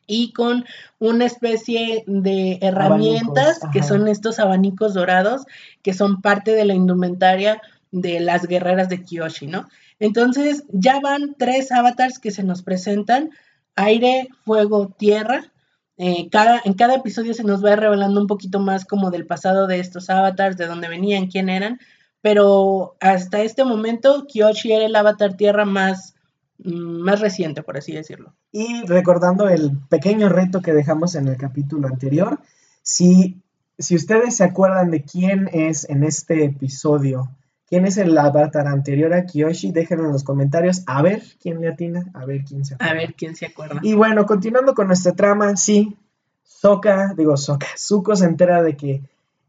y 0.05 0.31
con 0.31 0.65
una 0.99 1.25
especie 1.25 2.03
de 2.05 2.59
herramientas 2.61 3.59
que 3.73 3.81
son 3.81 4.07
estos 4.07 4.37
abanicos 4.37 4.93
dorados 4.93 5.45
que 5.81 5.95
son 5.95 6.21
parte 6.21 6.51
de 6.51 6.65
la 6.65 6.75
indumentaria 6.75 7.63
de 7.89 8.19
las 8.19 8.45
guerreras 8.45 8.89
de 8.89 9.03
Kyoshi, 9.03 9.47
¿no? 9.47 9.67
Entonces 9.99 10.65
ya 10.69 10.99
van 10.99 11.33
tres 11.35 11.71
avatars 11.71 12.19
que 12.19 12.29
se 12.29 12.43
nos 12.43 12.61
presentan, 12.61 13.31
aire, 13.77 14.27
fuego, 14.43 14.93
tierra. 14.97 15.53
Eh, 15.97 16.29
cada, 16.29 16.61
en 16.65 16.73
cada 16.73 16.95
episodio 16.95 17.33
se 17.33 17.43
nos 17.43 17.63
va 17.63 17.75
revelando 17.75 18.19
un 18.19 18.27
poquito 18.27 18.59
más 18.59 18.85
como 18.85 19.09
del 19.09 19.25
pasado 19.25 19.65
de 19.65 19.79
estos 19.79 20.09
avatars, 20.09 20.57
de 20.57 20.67
dónde 20.67 20.89
venían, 20.89 21.27
quién 21.27 21.49
eran, 21.49 21.79
pero 22.21 22.97
hasta 22.99 23.41
este 23.41 23.63
momento 23.63 24.27
Kyoshi 24.27 24.73
era 24.73 24.85
el 24.85 24.95
avatar 24.95 25.37
tierra 25.37 25.65
más, 25.65 26.15
mm, 26.59 26.99
más 27.01 27.19
reciente, 27.21 27.63
por 27.63 27.77
así 27.77 27.93
decirlo. 27.93 28.33
Y 28.51 28.85
recordando 28.85 29.49
el 29.49 29.71
pequeño 29.89 30.29
reto 30.29 30.61
que 30.61 30.73
dejamos 30.73 31.15
en 31.15 31.27
el 31.29 31.37
capítulo 31.37 31.87
anterior, 31.87 32.39
si, 32.83 33.41
si 33.79 33.95
ustedes 33.95 34.35
se 34.35 34.43
acuerdan 34.43 34.91
de 34.91 35.03
quién 35.03 35.49
es 35.51 35.89
en 35.89 36.03
este 36.03 36.45
episodio 36.45 37.29
¿Quién 37.67 37.85
es 37.85 37.97
el 37.97 38.17
avatar 38.17 38.65
anterior 38.67 39.13
a 39.13 39.25
Kiyoshi? 39.25 39.71
Déjenlo 39.71 40.05
en 40.05 40.13
los 40.13 40.23
comentarios. 40.23 40.83
A 40.85 41.01
ver 41.01 41.21
quién 41.41 41.59
le 41.59 41.67
atina, 41.67 42.05
a 42.13 42.25
ver 42.25 42.45
quién 42.45 42.63
se 42.63 42.75
acuerda. 42.75 42.91
A 42.91 42.95
ver 42.95 43.13
quién 43.13 43.35
se 43.35 43.45
acuerda. 43.45 43.79
Y 43.83 43.93
bueno, 43.93 44.25
continuando 44.25 44.73
con 44.73 44.87
nuestra 44.87 45.11
trama, 45.13 45.57
sí, 45.57 45.97
Soka, 46.45 47.13
digo 47.17 47.35
Soka, 47.35 47.67
Zuko 47.77 48.15
se 48.15 48.25
entera 48.25 48.63
de 48.63 48.77
que 48.77 49.01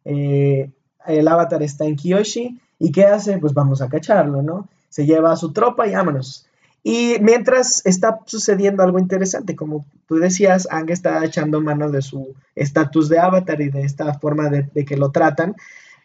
eh, 0.04 0.70
el 1.06 1.28
avatar 1.28 1.62
está 1.62 1.84
en 1.84 1.94
Kiyoshi. 1.94 2.60
¿Y 2.80 2.90
qué 2.90 3.04
hace? 3.04 3.38
Pues 3.38 3.54
vamos 3.54 3.82
a 3.82 3.88
cacharlo, 3.88 4.42
¿no? 4.42 4.68
Se 4.88 5.06
lleva 5.06 5.32
a 5.32 5.37
su 5.37 5.52
tropa 5.52 5.87
y 5.87 5.92
vámonos. 5.92 6.46
Y 6.82 7.16
mientras 7.20 7.84
está 7.87 8.20
sucediendo 8.26 8.82
algo 8.82 8.98
interesante, 8.98 9.54
como 9.54 9.84
tú 10.06 10.16
decías, 10.16 10.66
Ang 10.70 10.90
está 10.90 11.25
echando 11.25 11.60
mano 11.60 11.90
de 11.90 12.02
su 12.02 12.34
estatus 12.56 13.08
de 13.08 13.18
avatar 13.20 13.60
y 13.60 13.68
de 13.68 13.82
esta 13.82 14.14
forma 14.14 14.48
de, 14.48 14.68
de, 14.75 14.84
que 14.84 14.96
lo 14.96 15.10
tratan, 15.10 15.54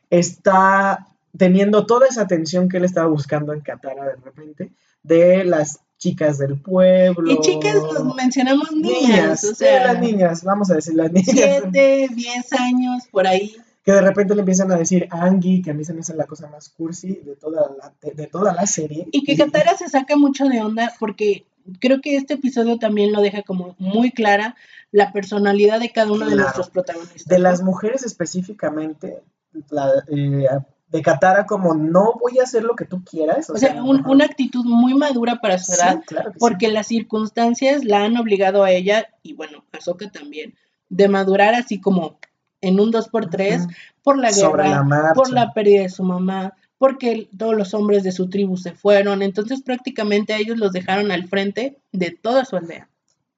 está 0.10 1.08
teniendo 1.38 1.86
toda 1.86 2.08
esa 2.08 2.22
atención 2.22 2.70
que 2.70 2.78
él 2.78 2.86
estaba 2.86 3.08
buscando 3.08 3.54
en 3.54 3.62
Katara 3.62 4.06
de 4.06 4.16
repente, 4.24 4.72
de 5.04 5.44
las 5.44 5.80
chicas 5.98 6.38
del 6.38 6.60
pueblo. 6.60 7.32
Y 7.32 7.40
chicas, 7.40 7.76
los 7.76 8.16
mencionamos 8.16 8.72
niñas, 8.74 9.44
o 9.44 9.56
sea, 9.56 9.88
las 9.94 10.00
niñas, 10.02 10.44
vamos 10.44 10.70
a 10.70 10.76
decir 10.76 10.96
las 10.96 11.12
niñas. 11.12 11.30
Siete, 11.32 12.08
diez 12.14 12.52
años, 12.54 13.04
por 13.12 13.26
ahí. 13.28 13.56
Que 13.86 13.92
de 13.92 14.02
repente 14.02 14.34
le 14.34 14.42
empiezan 14.42 14.72
a 14.72 14.78
decir 14.78 15.08
Angie, 15.12 15.62
que 15.62 15.72
a 15.72 15.74
mí 15.74 15.84
se 15.84 15.94
me 15.94 16.02
hace 16.02 16.16
la 16.16 16.26
cosa 16.26 16.48
más 16.50 16.70
cursi 16.70 17.20
de 17.26 17.36
toda 17.36 17.70
la, 17.78 17.92
de, 18.02 18.12
de 18.14 18.28
toda 18.28 18.54
la 18.54 18.66
serie. 18.66 19.08
Y 19.12 19.24
que 19.24 19.36
Katara 19.36 19.76
se 19.78 19.90
saca 19.90 20.16
mucho 20.16 20.46
de 20.48 20.62
onda 20.62 20.94
porque 21.00 21.46
creo 21.80 22.00
que 22.02 22.16
este 22.16 22.36
episodio 22.36 22.78
también 22.80 23.12
lo 23.12 23.22
deja 23.22 23.42
como 23.44 23.76
muy 23.80 24.12
clara 24.12 24.56
la 24.92 25.12
personalidad 25.12 25.80
de 25.82 25.92
cada 25.92 26.08
uno 26.12 26.20
Claro. 26.26 26.30
de 26.32 26.42
nuestros 26.44 26.70
protagonistas. 26.70 27.26
De 27.26 27.40
las 27.40 27.62
mujeres 27.62 28.04
específicamente, 28.04 29.22
la, 29.70 29.92
eh, 30.10 30.48
de 30.94 31.02
Katara 31.02 31.46
como 31.46 31.74
no 31.74 32.14
voy 32.22 32.40
a 32.40 32.44
hacer 32.44 32.64
lo 32.64 32.76
que 32.76 32.86
tú 32.86 33.04
quieras. 33.04 33.50
O 33.50 33.58
sea, 33.58 33.84
un- 33.84 34.06
una 34.08 34.24
actitud 34.26 34.64
muy 34.64 34.94
madura 34.94 35.40
para 35.42 35.58
su 35.58 35.72
Sí, 35.74 35.80
edad, 35.82 36.02
claro 36.06 36.30
que 36.30 36.34
sí. 36.34 36.40
porque 36.40 36.68
las 36.70 36.88
circunstancias 36.88 37.84
la 37.84 38.04
han 38.06 38.16
obligado 38.16 38.64
a 38.64 38.72
ella, 38.72 39.08
y 39.24 39.34
bueno, 39.34 39.66
a 39.72 39.82
Sokka 39.82 40.10
también, 40.12 40.54
de 40.90 41.08
madurar 41.10 41.56
así 41.56 41.82
como 41.82 42.20
en 42.62 42.80
un 42.80 42.92
2x3 42.92 43.64
Ujú. 43.66 43.74
por 44.04 44.18
la 44.18 44.32
guerra, 44.32 44.86
la 44.88 45.14
por 45.14 45.32
la 45.32 45.52
pérdida 45.54 45.82
de 45.82 45.90
su 45.90 46.04
mamá, 46.04 46.54
porque 46.78 47.28
todos 47.38 47.56
los 47.56 47.74
hombres 47.74 48.04
de 48.04 48.12
su 48.12 48.30
tribu 48.30 48.56
se 48.58 48.74
fueron, 48.74 49.22
entonces 49.24 49.62
prácticamente 49.64 50.34
a 50.34 50.38
ellos 50.38 50.58
los 50.58 50.72
dejaron 50.72 51.12
al 51.12 51.28
frente 51.28 51.78
de 51.92 52.12
toda 52.12 52.46
su 52.46 52.56
aldea. 52.56 52.88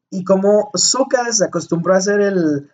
Y 0.09 0.23
como 0.23 0.71
Sokka 0.75 1.31
se 1.31 1.45
acostumbró 1.45 1.95
a 1.95 2.01
ser 2.01 2.19
el, 2.21 2.69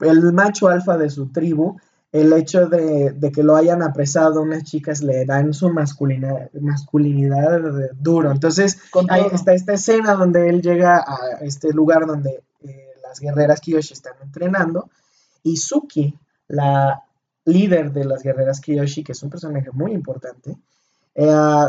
el 0.00 0.32
macho 0.32 0.68
alfa 0.68 0.96
de 0.98 1.08
su 1.10 1.28
tribu, 1.32 1.78
el 2.12 2.32
hecho 2.32 2.66
de, 2.66 3.10
de 3.12 3.30
que 3.32 3.42
lo 3.42 3.54
hayan 3.56 3.82
apresado 3.82 4.40
unas 4.42 4.64
chicas 4.64 5.02
le 5.02 5.24
dan 5.26 5.52
su 5.52 5.68
masculinidad 5.70 7.60
de- 7.60 7.90
duro. 8.00 8.30
Entonces, 8.30 8.78
todo. 9.26 9.34
está 9.34 9.52
esta 9.52 9.74
escena 9.74 10.14
donde 10.14 10.48
él 10.48 10.62
llega 10.62 10.98
a 10.98 11.38
este 11.42 11.72
lugar 11.72 12.06
donde 12.06 12.42
eh, 12.62 12.88
las 13.02 13.20
guerreras 13.20 13.60
Kiyoshi 13.60 13.92
están 13.94 14.14
entrenando 14.22 14.88
y 15.42 15.56
Suki, 15.56 16.14
la 16.48 17.02
líder 17.44 17.92
de 17.92 18.04
las 18.04 18.22
guerreras 18.22 18.60
Kiyoshi, 18.60 19.04
que 19.04 19.12
es 19.12 19.22
un 19.22 19.30
personaje 19.30 19.70
muy 19.72 19.92
importante, 19.92 20.56
eh, 21.14 21.66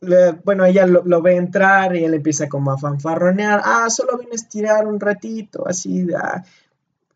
le- 0.00 0.32
bueno, 0.44 0.64
ella 0.64 0.86
lo, 0.86 1.02
lo 1.04 1.22
ve 1.22 1.36
entrar 1.36 1.94
y 1.94 2.04
él 2.04 2.14
empieza 2.14 2.48
como 2.48 2.72
a 2.72 2.78
fanfarronear, 2.78 3.60
ah, 3.64 3.88
solo 3.88 4.18
vine 4.18 4.32
a 4.32 4.34
estirar 4.36 4.86
un 4.86 4.98
ratito, 4.98 5.66
así, 5.66 6.06
ah, 6.16 6.42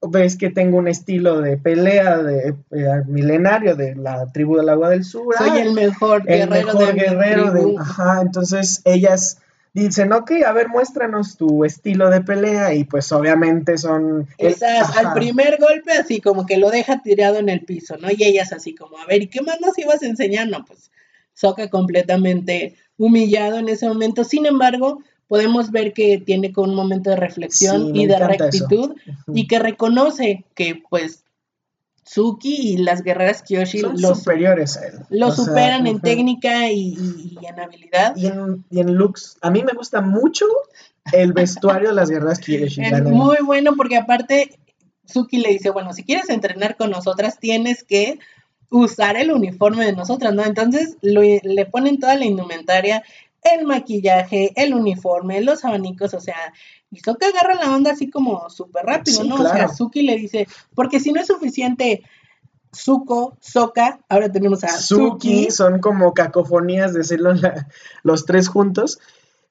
ves 0.03 0.37
que 0.37 0.51
tengo 0.51 0.79
un 0.79 0.89
estilo 0.89 1.41
de 1.41 1.57
pelea 1.57 2.19
de 2.19 2.55
eh, 2.71 3.03
milenario 3.07 3.77
de 3.77 3.95
la 3.95 4.31
tribu 4.33 4.57
del 4.57 4.69
agua 4.69 4.91
del 4.91 5.05
sur, 5.05 5.35
Soy 5.37 5.51
ah, 5.51 5.61
el 5.63 5.73
mejor 5.73 6.23
el 6.27 6.49
guerrero 6.49 6.67
mejor 6.67 6.87
de 6.87 6.93
mi 6.93 7.01
guerrero 7.01 7.51
de, 7.53 7.75
ajá, 7.79 8.21
entonces 8.23 8.83
ellas 8.85 9.39
dicen, 9.73 10.13
ok, 10.13 10.33
a 10.47 10.53
ver, 10.53 10.69
muéstranos 10.69 11.37
tu 11.37 11.65
estilo 11.65 12.09
de 12.09 12.23
pelea 12.23 12.73
y 12.73 12.85
pues 12.85 13.13
obviamente 13.13 13.77
son... 13.77 14.27
el- 14.39 14.53
Esas, 14.53 14.97
al 14.97 15.13
primer 15.13 15.59
golpe 15.59 15.93
así 15.93 16.21
como 16.21 16.47
que 16.47 16.57
lo 16.57 16.71
deja 16.71 17.03
tirado 17.03 17.37
en 17.37 17.51
el 17.51 17.61
piso, 17.61 17.97
¿no? 17.99 18.09
Y 18.11 18.25
ellas 18.25 18.53
así 18.55 18.75
como, 18.75 18.99
a 18.99 19.05
ver, 19.07 19.23
¿y 19.23 19.27
qué 19.27 19.43
más 19.43 19.61
nos 19.61 19.77
ibas 19.79 20.03
a 20.03 20.07
enseñar? 20.07 20.49
No, 20.49 20.65
pues 20.65 20.91
Soca 21.35 21.69
completamente 21.69 22.75
humillado 22.97 23.59
en 23.59 23.69
ese 23.69 23.87
momento. 23.87 24.25
Sin 24.25 24.47
embargo, 24.47 25.03
podemos 25.29 25.71
ver 25.71 25.93
que 25.93 26.19
tiene 26.19 26.53
con 26.53 26.71
un 26.71 26.77
momento 26.77 27.11
de 27.11 27.17
reflexión 27.17 27.93
Sí, 27.93 28.01
y 28.01 28.07
de 28.07 28.15
eso. 28.15 28.27
rectitud 28.27 28.95
y 29.35 29.47
que 29.47 29.59
reconoce 29.59 30.45
que 30.55 30.83
pues 30.89 31.23
Suki 32.05 32.55
y 32.55 32.77
las 32.79 33.03
guerreras 33.03 33.43
Kyoshi 33.43 33.81
son 33.81 34.01
lo, 34.01 34.15
superiores 34.15 34.77
a 34.77 34.87
él. 34.87 34.95
lo 35.11 35.29
o 35.29 35.33
sea, 35.33 35.45
superan 35.45 35.87
en 35.89 35.97
ujú. 35.97 36.05
técnica 36.05 36.71
y, 36.71 36.91
y- 36.95 37.39
y 37.41 37.47
en 37.47 37.59
habilidad. 37.59 38.15
Y 38.17 38.27
en, 38.27 38.65
y 38.71 38.79
en 38.81 38.95
looks, 38.95 39.37
a 39.43 39.51
mí 39.51 39.63
me 39.65 39.73
gusta 39.73 40.01
mucho 40.01 40.47
el 41.13 41.33
vestuario 41.33 41.89
de 41.89 41.95
las 41.97 42.09
guerreras 42.09 42.39
Kiyoshi. 42.39 42.83
Es 42.85 43.03
muy 43.03 43.39
bueno 43.45 43.75
porque 43.77 43.97
aparte 43.97 44.57
Suki 45.05 45.39
le 45.39 45.49
dice, 45.49 45.71
bueno, 45.71 45.93
si 45.93 46.05
quieres 46.05 46.29
entrenar 46.31 46.77
con 46.77 46.91
nosotras 46.91 47.39
tienes 47.41 47.83
que 47.83 48.21
usar 48.71 49.17
el 49.17 49.33
uniforme 49.33 49.85
de 49.85 49.93
nosotras, 49.93 50.33
¿no? 50.35 50.45
Entonces 50.45 50.97
lo- 51.03 51.23
le 51.23 51.67
ponen 51.67 51.99
toda 51.99 52.15
la 52.17 52.25
indumentaria, 52.25 53.03
el 53.55 53.67
maquillaje, 53.67 54.53
el 54.57 54.75
uniforme, 54.75 55.41
los 55.41 55.65
abanicos, 55.65 56.15
o 56.15 56.21
sea, 56.21 56.37
y 56.91 57.01
Sokka 57.01 57.27
agarra 57.29 57.55
la 57.55 57.75
onda 57.75 57.93
así 57.93 58.09
como 58.11 58.49
súper 58.51 58.85
rápido, 58.87 59.23
Sí, 59.23 59.29
¿no? 59.29 59.37
O 59.37 59.49
sea. 59.49 59.69
Suki 59.69 60.03
le 60.03 60.17
dice, 60.17 60.47
porque 60.75 61.01
si 61.01 61.13
no 61.13 61.21
es 61.21 61.27
suficiente 61.27 62.03
Zuko, 62.75 63.37
Sokka, 63.41 64.01
ahora 64.09 64.31
tenemos 64.31 64.63
a 64.65 64.69
Suki, 64.69 65.45
Suki, 65.45 65.51
son 65.51 65.81
como 65.81 66.13
cacofonías 66.15 66.93
decirlo 66.93 67.33
la- 67.35 67.67
los 68.03 68.27
tres 68.27 68.49
juntos. 68.49 68.99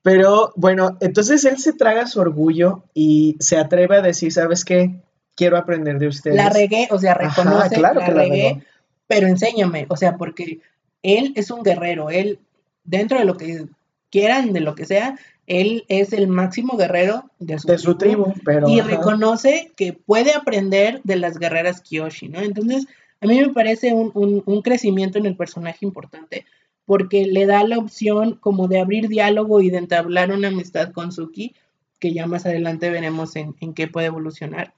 Pero 0.04 0.54
bueno, 0.56 0.98
entonces 1.02 1.44
él 1.46 1.58
se 1.58 1.74
traga 1.74 2.06
su 2.06 2.20
orgullo 2.20 2.84
y 2.94 3.36
se 3.40 3.58
atreve 3.58 3.98
a 3.98 4.02
decir, 4.02 4.32
¿sabes 4.32 4.64
qué? 4.64 5.02
Quiero 5.36 5.58
aprender 5.58 5.98
de 5.98 6.08
ustedes. 6.08 6.38
la 6.38 6.50
regué, 6.50 6.88
o 6.92 7.00
sea, 7.00 7.14
Ajá, 7.14 7.42
reconoce, 7.44 7.76
claro 7.76 8.00
la 8.02 8.06
que 8.06 8.12
la 8.12 8.22
regué, 8.22 8.64
pero 9.08 9.28
enséñame, 9.28 9.88
o 9.90 9.98
sea, 9.98 10.16
porque 10.18 10.60
él 11.02 11.34
es 11.36 11.50
un 11.50 11.64
guerrero, 11.64 12.12
él, 12.12 12.40
dentro 12.84 13.18
de 13.18 13.26
lo 13.26 13.36
que 13.36 13.66
quieran, 14.12 14.54
de 14.54 14.60
lo 14.62 14.76
que 14.76 14.86
sea, 14.86 15.18
él 15.48 15.86
es 15.88 16.14
el 16.14 16.28
máximo 16.28 16.78
guerrero 16.78 17.30
de 17.40 17.60
su, 17.60 17.68
de 17.68 17.78
su 17.78 17.96
tribu, 17.96 18.34
pero 18.44 18.68
y 18.68 18.80
ajá, 18.80 18.90
reconoce 18.90 19.72
que 19.76 19.94
puede 19.94 20.34
aprender 20.34 21.02
de 21.04 21.18
las 21.18 21.38
guerreras 21.38 21.82
Kyoshi, 21.82 22.30
¿no? 22.30 22.40
Entonces, 22.42 22.88
a 23.22 23.28
mí 23.28 23.40
me 23.40 23.50
parece 23.50 23.94
un, 23.94 24.12
un- 24.14 24.44
un 24.46 24.62
crecimiento 24.62 25.18
en 25.18 25.26
el 25.26 25.36
personaje 25.36 25.86
importante, 25.86 26.46
porque 26.86 27.26
le 27.26 27.46
da 27.46 27.64
la 27.64 27.78
opción 27.78 28.36
como 28.40 28.68
de 28.68 28.80
abrir 28.80 29.08
diálogo 29.08 29.62
y 29.62 29.70
de 29.70 29.78
entablar 29.78 30.32
una 30.32 30.48
amistad 30.50 30.92
con 30.92 31.12
Suki, 31.12 31.56
que 32.00 32.14
ya 32.14 32.28
más 32.28 32.46
adelante 32.46 32.90
veremos 32.90 33.36
en, 33.36 33.56
en 33.62 33.74
qué 33.74 33.88
puede 33.88 34.08
evolucionar. 34.08 34.74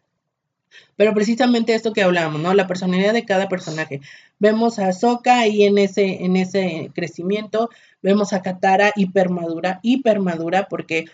Pero 0.96 1.14
precisamente 1.14 1.74
esto 1.76 1.94
que 1.94 2.04
hablábamos, 2.04 2.42
¿no? 2.42 2.54
La 2.54 2.68
personalidad 2.68 3.14
de 3.14 3.26
cada 3.26 3.48
personaje. 3.48 4.02
Vemos 4.40 4.80
a 4.80 4.92
Sokka 4.94 5.40
ahí 5.40 5.64
en 5.64 5.78
ese, 5.78 6.24
en 6.24 6.36
ese 6.36 6.92
crecimiento, 6.94 7.70
vemos 8.02 8.34
a 8.34 8.42
Katara 8.42 8.92
hipermadura, 8.96 9.80
hipermadura, 9.84 10.68
porque 10.68 11.06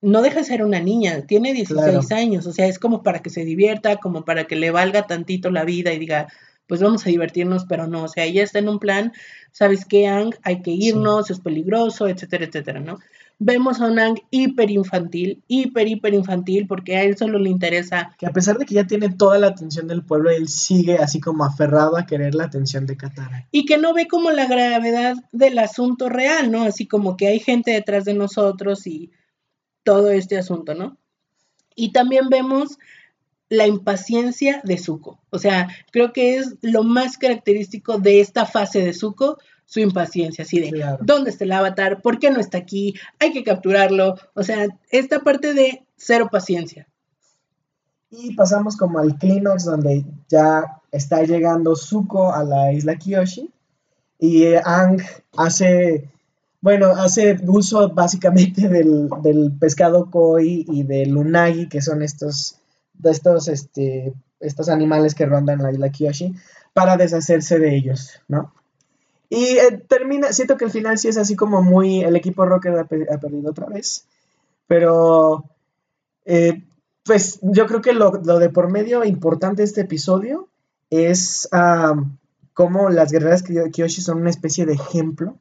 no 0.00 0.20
deja 0.22 0.40
de 0.40 0.44
ser 0.44 0.62
una 0.62 0.80
niña, 0.80 1.22
tiene 1.26 1.52
16 1.54 2.06
Claro. 2.06 2.22
años, 2.22 2.46
o 2.46 2.52
sea, 2.52 2.66
es 2.66 2.78
como 2.78 3.02
para 3.02 3.20
que 3.20 3.30
se 3.30 3.44
divierta, 3.44 3.96
como 3.96 4.24
para 4.24 4.44
que 4.44 4.54
le 4.56 4.70
valga 4.70 5.06
tantito 5.06 5.50
la 5.50 5.64
vida 5.64 5.92
y 5.92 5.98
diga, 5.98 6.28
pues 6.66 6.80
vamos 6.82 7.06
a 7.06 7.10
divertirnos, 7.10 7.64
pero 7.66 7.86
no, 7.86 8.04
o 8.04 8.08
sea, 8.08 8.24
ella 8.24 8.42
está 8.42 8.58
en 8.58 8.68
un 8.68 8.78
plan, 8.78 9.12
¿sabes 9.52 9.84
qué, 9.84 10.06
Ang? 10.06 10.34
Hay 10.42 10.62
que 10.62 10.70
irnos, 10.72 11.30
es 11.30 11.40
peligroso, 11.40 12.06
etcétera, 12.08 12.44
etcétera, 12.44 12.80
¿no? 12.80 12.98
Vemos 13.38 13.80
a 13.80 13.86
un 13.86 13.98
Ang 13.98 14.20
hiper 14.30 14.70
infantil, 14.70 15.42
hiper, 15.48 15.88
hiper 15.88 16.14
infantil, 16.14 16.66
porque 16.66 16.96
a 16.96 17.02
él 17.02 17.16
solo 17.16 17.38
le 17.38 17.50
interesa 17.50 18.14
que 18.18 18.26
a 18.26 18.32
pesar 18.32 18.58
de 18.58 18.64
que 18.64 18.74
ya 18.74 18.86
tiene 18.86 19.10
toda 19.10 19.38
la 19.38 19.48
atención 19.48 19.88
del 19.88 20.04
pueblo, 20.04 20.30
él 20.30 20.48
sigue 20.48 20.98
así 20.98 21.20
como 21.20 21.44
aferrado 21.44 21.96
a 21.96 22.06
querer 22.06 22.34
la 22.34 22.44
atención 22.44 22.86
de 22.86 22.96
Katara. 22.96 23.48
y 23.50 23.64
que 23.66 23.76
no 23.78 23.92
ve 23.92 24.06
como 24.06 24.30
la 24.30 24.46
gravedad 24.46 25.16
del 25.32 25.58
asunto 25.58 26.08
real, 26.08 26.50
¿no? 26.50 26.62
Así 26.62 26.86
como 26.86 27.16
que 27.16 27.26
hay 27.26 27.40
gente 27.40 27.72
detrás 27.72 28.04
de 28.04 28.14
nosotros 28.14 28.86
y 28.86 29.10
todo 29.82 30.10
este 30.10 30.38
asunto, 30.38 30.74
¿no? 30.74 30.96
Y 31.76 31.92
también 31.92 32.28
vemos 32.28 32.78
la 33.48 33.66
impaciencia 33.66 34.60
de 34.64 34.78
Zuko. 34.78 35.20
O 35.30 35.38
sea, 35.38 35.68
creo 35.92 36.12
que 36.12 36.36
es 36.36 36.56
lo 36.62 36.82
más 36.82 37.18
característico 37.18 37.98
de 37.98 38.20
esta 38.20 38.46
fase 38.46 38.80
de 38.80 38.92
Zuko, 38.92 39.38
su 39.64 39.80
impaciencia, 39.80 40.44
así 40.44 40.60
de, 40.60 40.70
Claro. 40.70 40.98
¿dónde 41.00 41.30
está 41.30 41.44
el 41.44 41.52
avatar? 41.52 42.00
¿Por 42.02 42.18
qué 42.18 42.30
no 42.30 42.40
está 42.40 42.58
aquí? 42.58 42.94
Hay 43.18 43.32
que 43.32 43.44
capturarlo. 43.44 44.16
O 44.34 44.42
sea, 44.42 44.68
esta 44.90 45.20
parte 45.20 45.54
de 45.54 45.84
cero 45.96 46.28
paciencia. 46.30 46.86
Y 48.10 48.34
pasamos 48.34 48.76
como 48.76 48.98
al 48.98 49.18
clímax 49.18 49.64
donde 49.64 50.04
ya 50.28 50.80
está 50.92 51.22
llegando 51.24 51.74
Zuko 51.74 52.32
a 52.32 52.44
la 52.44 52.72
isla 52.72 52.94
Kiyoshi 52.96 53.50
y 54.20 54.44
eh, 54.44 54.60
Ang 54.64 55.02
hace, 55.36 56.08
bueno, 56.60 56.88
hace 56.90 57.36
uso 57.46 57.88
básicamente 57.88 58.68
del, 58.68 59.08
del 59.22 59.52
pescado 59.58 60.10
koi 60.10 60.64
y 60.68 60.84
del 60.84 61.16
unagi, 61.16 61.68
que 61.68 61.82
son 61.82 62.02
estos, 62.02 62.56
estos, 63.02 63.48
este, 63.48 64.14
estos 64.38 64.68
animales 64.68 65.14
que 65.16 65.26
rondan 65.26 65.62
la 65.62 65.72
isla 65.72 65.90
Kiyoshi, 65.90 66.32
para 66.72 66.96
deshacerse 66.96 67.58
de 67.58 67.74
ellos, 67.74 68.20
¿no? 68.28 68.52
Y 69.30 69.56
eh, 69.58 69.82
termina, 69.88 70.32
siento 70.32 70.56
que 70.56 70.64
el 70.66 70.70
final 70.70 70.98
sí 70.98 71.08
es 71.08 71.16
así 71.16 71.34
como 71.36 71.62
muy, 71.62 72.00
el 72.02 72.14
equipo 72.16 72.44
Rocket 72.44 72.76
ha, 72.78 72.84
pe- 72.84 73.06
ha 73.12 73.18
perdido 73.18 73.50
otra 73.50 73.66
vez, 73.66 74.06
pero 74.66 75.44
eh, 76.24 76.62
pues 77.04 77.38
yo 77.42 77.66
creo 77.66 77.80
que 77.80 77.92
lo, 77.92 78.12
lo 78.24 78.38
de 78.38 78.50
por 78.50 78.70
medio 78.70 79.04
importante 79.04 79.62
de 79.62 79.66
este 79.66 79.82
episodio 79.82 80.48
es 80.90 81.48
am, 81.52 82.16
cómo 82.52 82.88
las 82.90 83.10
guerreras 83.12 83.42
Kyo- 83.44 83.70
Kyoshi 83.70 84.00
son 84.02 84.18
una 84.20 84.30
especie 84.30 84.66
de 84.66 84.74
ejemplo 84.74 85.36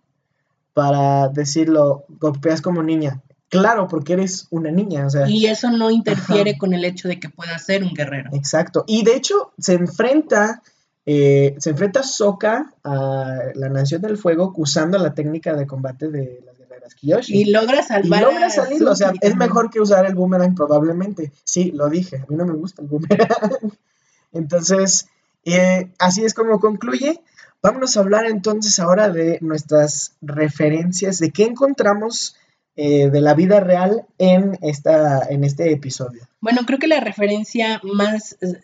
para 0.73 1.27
decirlo, 1.29 2.05
golpeas 2.19 2.61
como 2.61 2.81
niña. 2.81 3.21
Claro, 3.49 3.87
porque 3.87 4.13
eres 4.13 4.47
una 4.49 4.71
niña, 4.71 5.05
o 5.05 5.09
sea, 5.11 5.29
Y 5.29 5.45
eso 5.45 5.69
no 5.69 5.91
interfiere 5.91 6.51
Ajá. 6.51 6.59
con 6.59 6.73
el 6.73 6.83
hecho 6.85 7.07
de 7.07 7.19
que 7.19 7.29
pueda 7.29 7.59
ser 7.59 7.83
un 7.83 7.93
guerrero. 7.93 8.31
exacto. 8.33 8.83
Y 8.87 9.03
de 9.03 9.15
hecho, 9.15 9.51
se 9.59 9.73
enfrenta, 9.75 10.63
eh, 11.05 11.55
se 11.57 11.71
enfrenta 11.71 12.03
Sokka 12.03 12.73
a 12.83 13.37
la 13.55 13.69
Nación 13.69 14.01
del 14.01 14.17
Fuego 14.17 14.53
usando 14.57 14.97
la 14.97 15.13
técnica 15.13 15.53
de 15.55 15.67
combate 15.67 16.07
de 16.09 16.41
las 16.45 16.57
guerreras 16.57 16.95
Kyoshi. 16.95 17.41
Y 17.41 17.51
logra 17.51 17.79
Y 17.81 17.83
salvar. 17.83 18.21
logra 18.23 18.47
a 18.47 18.49
salir, 18.49 18.83
o 18.83 18.95
sea, 18.95 19.13
es 19.19 19.35
mejor 19.35 19.69
que 19.69 19.81
usar 19.81 20.05
el 20.05 20.15
boomerang 20.15 20.55
probablemente. 20.55 21.31
Sí, 21.43 21.71
lo 21.71 21.89
dije, 21.89 22.17
a 22.17 22.25
mí 22.29 22.35
no 22.35 22.45
me 22.45 22.53
gusta 22.53 22.81
el 22.81 22.87
boomerang. 22.87 23.27
Entonces, 24.33 25.07
eh, 25.45 25.89
así 25.99 26.23
es 26.23 26.33
como 26.33 26.59
concluye. 26.59 27.21
Vámonos 27.61 27.95
a 27.95 28.01
hablar 28.01 28.25
entonces 28.25 28.77
ahora 28.79 29.07
de 29.09 29.37
nuestras 29.39 30.11
referencias, 30.21 31.19
de 31.19 31.31
qué 31.31 31.43
encontramos 31.43 32.35
eh, 32.75 33.09
de 33.09 33.21
la 33.21 33.33
vida 33.35 33.59
real 33.59 34.05
en, 34.17 34.57
esta, 34.61 35.21
en 35.29 35.43
este 35.43 35.71
episodio. 35.71 36.27
Bueno, 36.41 36.61
creo 36.65 36.79
que 36.79 36.87
la 36.87 36.99
referencia 36.99 37.79
más 37.83 38.37
eh, 38.41 38.57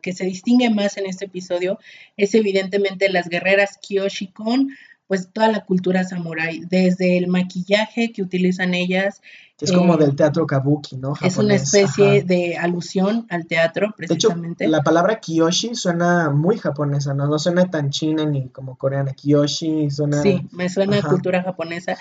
que 0.00 0.12
se 0.12 0.24
distingue 0.24 0.70
más 0.70 0.96
en 0.96 1.06
este 1.06 1.24
episodio 1.26 1.78
es 2.16 2.34
evidentemente 2.34 3.08
las 3.08 3.28
guerreras 3.28 3.78
Kyoshi 3.82 4.28
con 4.28 4.70
pues 5.08 5.30
toda 5.32 5.48
la 5.48 5.64
cultura 5.64 6.04
samurái, 6.04 6.64
desde 6.68 7.16
el 7.16 7.28
maquillaje 7.28 8.12
que 8.12 8.20
utilizan 8.22 8.74
ellas, 8.74 9.22
Es 9.58 9.72
como 9.72 9.94
Eh, 9.94 9.98
del 10.04 10.14
teatro 10.14 10.46
kabuki, 10.46 10.98
¿no? 10.98 11.14
es 11.14 11.36
una 11.38 11.56
Japonés, 11.56 11.62
especie 11.62 12.18
ajá. 12.18 12.26
de 12.26 12.56
alusión 12.58 13.26
al 13.30 13.46
teatro, 13.46 13.94
De 13.96 14.04
hecho, 14.14 14.28
precisamente. 14.28 14.68
la 14.68 14.82
palabra 14.82 15.18
kiyoshi 15.18 15.74
suena 15.74 16.28
muy 16.30 16.58
japonesa, 16.58 17.14
¿no? 17.14 17.26
No 17.26 17.38
suena 17.38 17.64
tan 17.70 17.88
china 17.90 18.24
ni 18.26 18.50
como 18.50 18.76
coreana. 18.76 19.14
Kiyoshi 19.14 19.90
suena... 19.90 20.22
Sí, 20.22 20.46
me 20.52 20.68
suena 20.68 20.98
a 20.98 21.02
cultura 21.02 21.42
japonesa. 21.42 21.96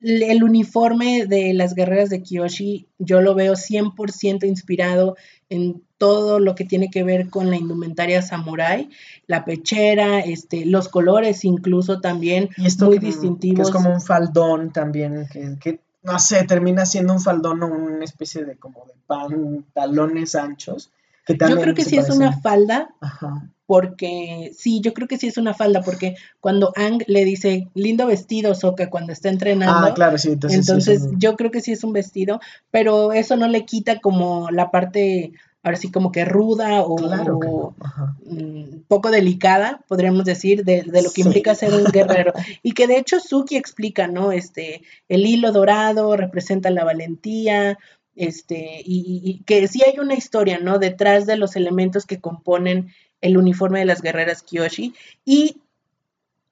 El 0.00 0.44
uniforme 0.44 1.26
de 1.26 1.52
las 1.54 1.74
guerreras 1.74 2.08
de 2.08 2.22
Kyoshi, 2.22 2.86
yo 2.98 3.20
lo 3.20 3.34
veo 3.34 3.54
100% 3.54 4.46
inspirado 4.46 5.16
en 5.48 5.82
todo 5.98 6.38
lo 6.38 6.54
que 6.54 6.64
tiene 6.64 6.90
que 6.90 7.02
ver 7.02 7.28
con 7.30 7.50
la 7.50 7.56
indumentaria 7.56 8.22
samurái, 8.22 8.90
la 9.26 9.44
pechera, 9.44 10.20
este, 10.20 10.64
los 10.64 10.88
colores 10.88 11.44
incluso 11.44 12.00
también 12.00 12.50
Y 12.56 12.66
esto 12.66 12.86
muy 12.86 12.96
que, 12.96 13.00
que 13.00 13.06
distintivos. 13.06 13.68
es 13.68 13.72
como 13.72 13.90
un 13.90 14.00
faldón 14.00 14.72
también, 14.72 15.26
que, 15.32 15.56
que, 15.60 15.80
no 16.02 16.18
sé, 16.18 16.44
termina 16.44 16.86
siendo 16.86 17.12
un 17.12 17.20
faldón 17.20 17.62
o 17.62 17.66
una 17.66 18.04
especie 18.04 18.44
de 18.44 18.56
como 18.56 18.86
de 18.86 18.94
pantalones 19.06 20.34
anchos. 20.34 20.92
Que 21.28 21.36
Yo 21.48 21.60
creo 21.60 21.74
que 21.74 21.84
sí 21.84 21.96
es 21.98 22.08
una 22.10 22.32
falda, 22.40 22.88
Ajá. 23.00 23.48
porque 23.66 24.50
sí, 24.56 24.80
yo 24.80 24.94
creo 24.94 25.06
que 25.06 25.18
sí 25.18 25.26
es 25.28 25.36
una 25.36 25.52
falda, 25.52 25.82
porque 25.82 26.16
cuando 26.40 26.72
Ang 26.74 27.02
le 27.06 27.24
dice 27.26 27.68
lindo 27.74 28.06
vestido, 28.06 28.54
Sokka, 28.54 28.88
cuando 28.88 29.12
está 29.12 29.28
entrenando, 29.28 29.88
Ah, 29.88 29.94
claro, 29.94 30.16
sí, 30.16 30.30
entonces, 30.32 31.02
sí 31.02 31.08
yo 31.18 31.36
creo 31.36 31.50
que 31.50 31.60
sí 31.60 31.72
es 31.72 31.84
un 31.84 31.92
vestido, 31.92 32.40
pero 32.70 33.12
eso 33.12 33.36
no 33.36 33.46
le 33.46 33.66
quita 33.66 34.00
como 34.00 34.48
la 34.50 34.70
parte, 34.70 35.32
ahora 35.62 35.76
sí, 35.76 35.90
como 35.90 36.12
que 36.12 36.24
ruda 36.24 36.80
o, 36.80 36.96
Claro 36.96 37.38
que 37.40 37.46
o, 37.46 37.74
no. 37.78 37.84
Ajá. 37.84 38.16
mm, 38.24 38.84
poco 38.88 39.10
delicada, 39.10 39.84
podríamos 39.86 40.24
decir, 40.24 40.64
de, 40.64 40.82
de 40.84 41.02
lo 41.02 41.10
que 41.10 41.20
Sí. 41.22 41.28
implica 41.28 41.54
ser 41.54 41.74
un 41.74 41.84
guerrero. 41.92 42.32
Y 42.62 42.72
que 42.72 42.86
de 42.86 42.96
hecho 42.96 43.20
Suki 43.20 43.56
explica, 43.56 44.08
¿no? 44.08 44.32
Este, 44.32 44.80
el 45.10 45.26
hilo 45.26 45.52
dorado 45.52 46.16
representa 46.16 46.70
la 46.70 46.84
valentía, 46.84 47.78
este, 48.18 48.82
y, 48.84 49.42
que 49.46 49.66
sí 49.68 49.82
hay 49.86 49.98
una 49.98 50.14
historia, 50.14 50.58
¿no? 50.58 50.78
Detrás 50.78 51.26
de 51.26 51.36
los 51.36 51.56
elementos 51.56 52.04
que 52.04 52.20
componen 52.20 52.92
el 53.20 53.36
uniforme 53.36 53.78
de 53.80 53.84
las 53.84 54.02
guerreras 54.02 54.42
Kyoshi. 54.42 54.94
Y 55.24 55.56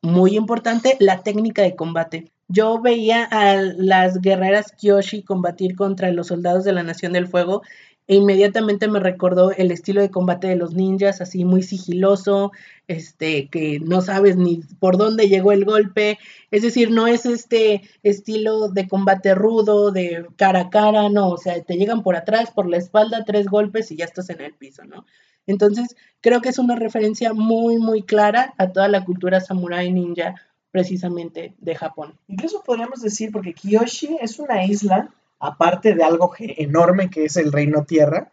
muy 0.03 0.37
importante, 0.37 0.97
la 1.01 1.23
técnica 1.23 1.63
de 1.63 1.77
combate. 1.77 2.33
Yo 2.49 2.81
veía 2.81 3.25
a 3.25 3.57
las 3.57 4.21
guerreras 4.21 4.73
Kyoshi 4.73 5.23
combatir 5.23 5.75
contra 5.75 6.13
los 6.13 6.29
soldados 6.29 6.65
de 6.65 6.73
la 6.73 6.85
Nación 6.85 7.13
del 7.13 7.27
Fuego 7.27 7.63
e 8.09 8.15
inmediatamente 8.15 8.89
me 8.89 9.01
recordó 9.01 9.51
el 9.51 9.71
estilo 9.71 10.01
de 10.01 10.11
combate 10.11 10.47
de 10.47 10.57
los 10.57 10.75
ninjas, 10.75 11.21
así 11.21 11.45
muy 11.45 11.63
sigiloso, 11.63 12.53
este, 12.87 13.49
que 13.49 13.81
no 13.81 14.01
sabes 14.01 14.37
ni 14.37 14.63
por 14.79 14.97
dónde 14.97 15.29
llegó 15.29 15.53
el 15.53 15.65
golpe. 15.65 16.19
Es 16.51 16.63
decir, 16.63 16.91
no 16.91 17.07
es 17.07 17.27
este 17.27 17.83
estilo 18.03 18.69
de 18.69 18.87
combate 18.87 19.35
rudo, 19.35 19.91
de 19.91 20.27
cara 20.37 20.61
a 20.61 20.71
cara, 20.71 21.09
no, 21.09 21.31
o 21.31 21.39
sea, 21.39 21.61
te 21.63 21.77
llegan 21.77 22.03
por 22.03 22.17
atrás, 22.17 22.51
por 22.53 22.69
la 22.69 22.77
espalda, 22.77 23.25
tres 23.25 23.47
golpes 23.47 23.91
y 23.91 23.97
ya 23.97 24.05
estás 24.05 24.31
en 24.31 24.41
el 24.41 24.55
piso, 24.55 24.85
¿no? 24.85 25.05
Entonces, 25.47 25.97
creo 26.21 26.41
que 26.41 26.49
es 26.49 26.59
una 26.59 26.77
referencia 26.77 27.33
muy, 27.33 27.79
muy 27.79 28.03
clara 28.03 28.55
a 28.59 28.73
toda 28.73 28.89
la 28.89 29.05
cultura 29.05 29.41
samurái 29.41 29.93
ninja, 29.93 30.35
precisamente 30.71 31.55
de 31.59 31.75
Japón. 31.75 32.19
Incluso 32.29 32.63
podríamos 32.63 33.01
decir, 33.01 33.31
porque 33.33 33.55
Kiyoshi 33.55 34.19
es 34.21 34.39
una 34.39 34.65
isla, 34.65 35.09
aparte 35.39 35.95
de 35.95 36.03
algo 36.05 36.33
enorme 36.39 37.11
que 37.11 37.25
es 37.27 37.37
el 37.37 37.53
Reino 37.53 37.85
Tierra. 37.85 38.31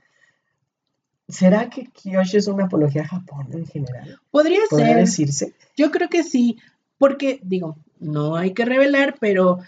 ¿Será 1.28 1.70
que 1.70 1.88
Kiyoshi 1.88 2.38
es 2.38 2.48
una 2.48 2.66
apología 2.66 3.04
a 3.04 3.08
Japón 3.08 3.48
en 3.54 3.66
general? 3.66 4.20
Podría 4.30 4.60
¿Podría 4.70 4.90
ser, 4.90 4.98
decirse? 4.98 5.54
yo 5.76 5.90
creo 5.92 6.10
que 6.10 6.24
sí, 6.24 6.58
porque 6.98 7.40
digo, 7.44 7.78
no 8.00 8.36
hay 8.36 8.54
que 8.54 8.66
revelar, 8.66 9.16
pero 9.20 9.60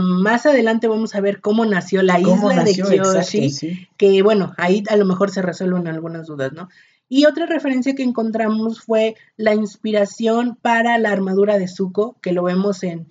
más 0.00 0.46
adelante 0.46 0.88
vamos 0.88 1.14
a 1.14 1.20
ver 1.20 1.40
cómo 1.40 1.66
nació 1.66 2.02
la 2.02 2.14
¿Cómo 2.20 2.50
isla 2.50 2.64
nació? 2.64 2.86
de 2.86 2.96
Exacto, 2.96 3.18
Kyoshi, 3.20 3.50
sí. 3.50 3.88
que 3.98 4.22
bueno, 4.22 4.54
ahí 4.56 4.82
a 4.88 4.96
lo 4.96 5.04
mejor 5.04 5.30
se 5.30 5.42
resuelven 5.42 5.86
algunas 5.86 6.26
dudas, 6.26 6.52
¿no? 6.52 6.68
Y 7.10 7.26
otra 7.26 7.46
referencia 7.46 7.94
que 7.94 8.02
encontramos 8.02 8.80
fue 8.80 9.14
la 9.36 9.54
inspiración 9.54 10.58
para 10.60 10.98
la 10.98 11.10
armadura 11.10 11.58
de 11.58 11.68
Zuko, 11.68 12.16
que 12.20 12.32
lo 12.32 12.42
vemos 12.42 12.82
en 12.82 13.08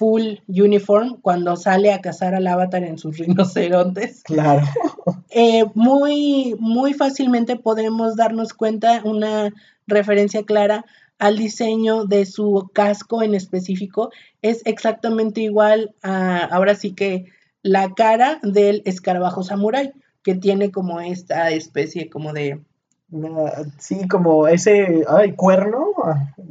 full 0.00 0.38
uniform 0.48 1.20
cuando 1.20 1.56
sale 1.56 1.92
a 1.92 2.00
cazar 2.00 2.34
al 2.34 2.46
avatar 2.46 2.84
en 2.84 2.96
sus 2.96 3.18
rinocerontes. 3.18 4.22
Claro. 4.22 4.66
Eh, 5.28 5.66
muy, 5.74 6.56
muy 6.58 6.94
fácilmente 6.94 7.56
podemos 7.56 8.16
darnos 8.16 8.54
cuenta, 8.54 9.02
una 9.04 9.52
referencia 9.86 10.42
clara 10.44 10.86
al 11.18 11.36
diseño 11.36 12.06
de 12.06 12.24
su 12.24 12.70
casco 12.72 13.22
en 13.22 13.34
específico, 13.34 14.10
es 14.40 14.62
exactamente 14.64 15.42
igual 15.42 15.94
a, 16.02 16.46
ahora 16.46 16.74
sí 16.74 16.92
que 16.92 17.26
la 17.62 17.92
cara 17.92 18.40
del 18.42 18.80
escarabajo 18.86 19.42
samurai, 19.42 19.92
que 20.22 20.34
tiene 20.34 20.70
como 20.70 20.98
esta 21.02 21.50
especie 21.50 22.08
como 22.08 22.32
de 22.32 22.58
sí, 23.78 24.08
como 24.08 24.48
ese 24.48 25.04
ay, 25.08 25.32
cuerno. 25.32 25.86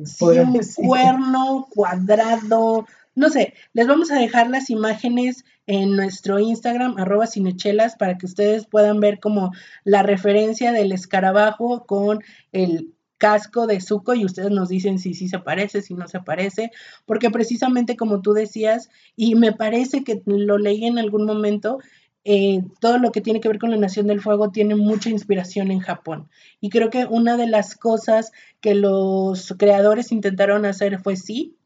sí, 0.04 0.26
un 0.26 0.60
cuerno 0.76 1.68
cuadrado. 1.74 2.86
No 3.16 3.30
sé, 3.30 3.54
les 3.74 3.88
vamos 3.88 4.12
a 4.12 4.20
dejar 4.20 4.50
las 4.50 4.70
imágenes 4.70 5.44
en 5.68 5.96
nuestro 5.96 6.40
Instagram, 6.40 6.98
arroba 6.98 7.28
cinechelas, 7.28 7.96
para 7.96 8.18
que 8.18 8.26
ustedes 8.26 8.66
puedan 8.66 9.00
ver 9.00 9.20
como 9.20 9.52
la 9.84 10.04
referencia 10.04 10.72
del 10.72 10.92
escarabajo 10.92 11.86
con 11.86 12.24
el 12.52 12.94
casco 13.20 13.68
de 13.68 13.82
Zuko 13.82 14.16
y 14.16 14.26
ustedes 14.26 14.50
nos 14.50 14.70
dicen 14.70 14.98
si 14.98 15.14
sí 15.14 15.28
se 15.28 15.40
parece, 15.40 15.82
si 15.84 15.94
no 15.94 16.08
se 16.08 16.22
parece, 16.22 16.72
porque 17.06 17.30
precisamente 17.30 17.98
como 17.98 18.22
tú 18.22 18.34
decías, 18.34 18.90
y 19.16 19.36
me 19.36 19.52
parece 19.52 20.04
que 20.04 20.22
lo 20.26 20.58
leí 20.58 20.86
en 20.86 20.98
algún 20.98 21.26
momento, 21.26 21.80
eh, 22.24 22.62
todo 22.80 22.98
lo 22.98 23.12
que 23.12 23.22
tiene 23.22 23.40
que 23.40 23.50
ver 23.50 23.60
con 23.60 23.72
la 23.72 23.78
Nación 23.78 24.08
del 24.08 24.22
Fuego 24.22 24.52
tiene 24.52 24.76
mucha 24.76 25.10
inspiración 25.10 25.72
en 25.72 25.80
Japón. 25.80 26.30
Y 26.60 26.70
creo 26.70 26.90
que 26.90 27.06
una 27.06 27.38
de 27.38 27.48
las 27.48 27.76
cosas 27.76 28.32
que 28.62 28.74
los 28.74 29.54
creadores 29.58 30.12
intentaron 30.12 30.66
hacer 30.66 31.00
fue 31.00 31.16
sí, 31.16 31.58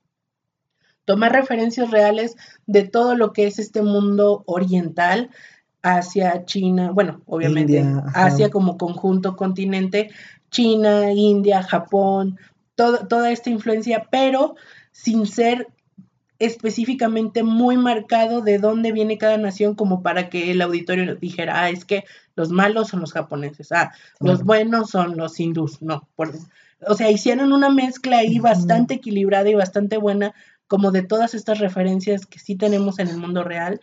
tomar 1.05 1.31
referencias 1.31 1.91
reales 1.91 2.35
de 2.65 2.83
todo 2.83 3.15
lo 3.15 3.33
que 3.33 3.47
es 3.47 3.59
este 3.59 3.81
mundo 3.81 4.43
oriental 4.45 5.29
hacia 5.81 6.45
China, 6.45 6.91
bueno, 6.91 7.21
obviamente 7.25 7.79
India. 7.79 8.03
Asia 8.13 8.49
como 8.49 8.77
conjunto 8.77 9.35
continente, 9.35 10.09
China, 10.49 11.11
India, 11.11 11.61
Japón, 11.61 12.37
todo, 12.75 13.07
toda 13.07 13.31
esta 13.31 13.49
influencia, 13.49 14.07
pero 14.09 14.55
sin 14.91 15.25
ser 15.27 15.67
específicamente 16.39 17.43
muy 17.43 17.77
marcado 17.77 18.41
de 18.41 18.57
dónde 18.57 18.91
viene 18.91 19.17
cada 19.17 19.37
nación 19.37 19.75
como 19.75 20.01
para 20.01 20.29
que 20.29 20.51
el 20.51 20.61
auditorio 20.61 21.15
dijera, 21.15 21.61
ah, 21.61 21.69
es 21.69 21.85
que 21.85 22.03
los 22.35 22.49
malos 22.49 22.89
son 22.89 23.01
los 23.01 23.13
japoneses, 23.13 23.71
ah, 23.71 23.91
los 24.19 24.43
buenos 24.43 24.89
son 24.89 25.15
los 25.15 25.39
hindús, 25.39 25.81
no, 25.81 26.07
por- 26.15 26.33
o 26.85 26.95
sea, 26.95 27.09
hicieron 27.11 27.53
una 27.53 27.69
mezcla 27.69 28.17
ahí 28.17 28.39
bastante 28.39 28.95
equilibrada 28.95 29.49
y 29.49 29.55
bastante 29.55 29.97
buena, 29.97 30.33
como 30.67 30.91
de 30.91 31.03
todas 31.03 31.33
estas 31.33 31.59
referencias 31.59 32.25
que 32.25 32.39
sí 32.39 32.55
tenemos 32.55 32.99
en 32.99 33.07
el 33.09 33.17
mundo 33.17 33.43
real, 33.43 33.79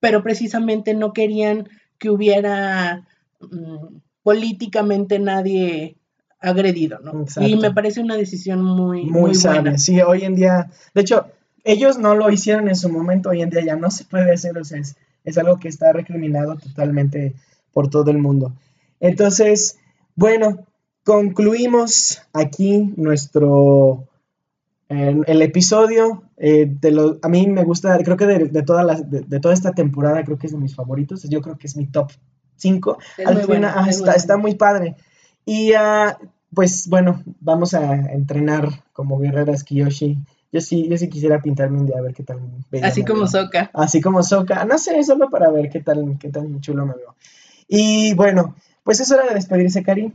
pero 0.00 0.22
precisamente 0.22 0.94
no 0.94 1.12
querían 1.12 1.68
que 1.98 2.10
hubiera 2.10 3.06
mm, 3.40 3.96
políticamente 4.22 5.18
nadie 5.18 5.96
agredido, 6.40 7.00
¿no? 7.00 7.22
Exacto. 7.22 7.48
Y 7.48 7.56
me 7.56 7.72
parece 7.72 8.00
una 8.00 8.16
decisión 8.16 8.62
muy, 8.62 9.04
Muy, 9.06 9.20
muy 9.20 9.34
sabia. 9.34 9.62
buena. 9.62 9.78
Sí, 9.78 10.00
hoy 10.00 10.24
en 10.24 10.36
día, 10.36 10.70
de 10.94 11.00
hecho, 11.00 11.26
ellos 11.64 11.98
no 11.98 12.14
lo 12.14 12.30
hicieron 12.30 12.68
en 12.68 12.76
su 12.76 12.88
momento, 12.88 13.30
hoy 13.30 13.42
en 13.42 13.50
día 13.50 13.64
ya 13.64 13.76
no 13.76 13.90
se 13.90 14.04
puede 14.04 14.32
hacer, 14.32 14.56
o 14.56 14.64
sea, 14.64 14.78
es, 14.78 14.96
es 15.24 15.36
algo 15.38 15.58
que 15.58 15.68
está 15.68 15.92
recriminado 15.92 16.56
totalmente 16.56 17.34
por 17.72 17.90
todo 17.90 18.10
el 18.10 18.18
mundo. 18.18 18.52
Entonces, 19.00 19.78
bueno, 20.14 20.64
concluimos 21.04 22.22
aquí 22.32 22.92
nuestro 22.96 24.06
eh, 24.88 25.20
el 25.26 25.42
episodio. 25.42 26.22
eh, 26.36 26.66
de 26.80 26.90
lo, 26.92 27.18
a 27.22 27.28
mí 27.28 27.46
me 27.48 27.64
gusta, 27.64 27.96
creo 27.98 28.16
que 28.16 28.26
de, 28.26 28.38
de 28.48 28.62
toda 28.62 28.84
la- 28.84 29.00
de, 29.00 29.20
de 29.20 29.40
toda 29.40 29.52
esta 29.54 29.72
temporada, 29.72 30.22
creo 30.24 30.38
que 30.38 30.46
es 30.46 30.52
de 30.52 30.58
mis 30.58 30.74
favoritos. 30.74 31.22
Yo 31.24 31.40
creo 31.42 31.58
que 31.58 31.66
es 31.66 31.76
mi 31.76 31.86
top 31.86 32.10
5. 32.56 32.98
Es 33.18 33.26
Al 33.26 33.34
muy 33.34 33.42
final, 33.44 33.60
bueno, 33.60 33.72
ah, 33.74 33.86
es 33.88 33.96
está, 33.96 34.12
está 34.12 34.36
muy 34.36 34.54
padre. 34.54 34.96
Y 35.44 35.72
ah, 35.72 36.18
pues 36.54 36.88
bueno, 36.88 37.22
vamos 37.40 37.74
a 37.74 37.94
entrenar 38.12 38.68
como 38.92 39.18
guerreras 39.18 39.64
Kiyoshi. 39.64 40.18
Yo 40.50 40.60
sí, 40.62 40.88
yo 40.88 40.96
sí 40.96 41.08
quisiera 41.10 41.42
pintarme 41.42 41.78
un 41.78 41.86
día 41.86 41.98
a 41.98 42.00
ver 42.02 42.14
qué 42.14 42.22
tal. 42.22 42.40
Así 42.82 43.04
como. 43.04 43.26
Soca. 43.26 43.70
Así 43.74 44.00
como 44.00 44.22
Soka. 44.22 44.64
No 44.64 44.78
sé, 44.78 45.02
solo 45.04 45.28
para 45.28 45.50
ver 45.50 45.68
qué 45.68 45.80
tal, 45.80 46.16
qué 46.18 46.30
tan 46.30 46.60
chulo 46.62 46.86
me 46.86 46.94
veo. 46.94 47.14
Y 47.68 48.14
bueno, 48.14 48.54
pues 48.82 49.00
es 49.00 49.10
hora 49.12 49.26
de 49.26 49.34
despedirse, 49.34 49.82
Cari. 49.82 50.12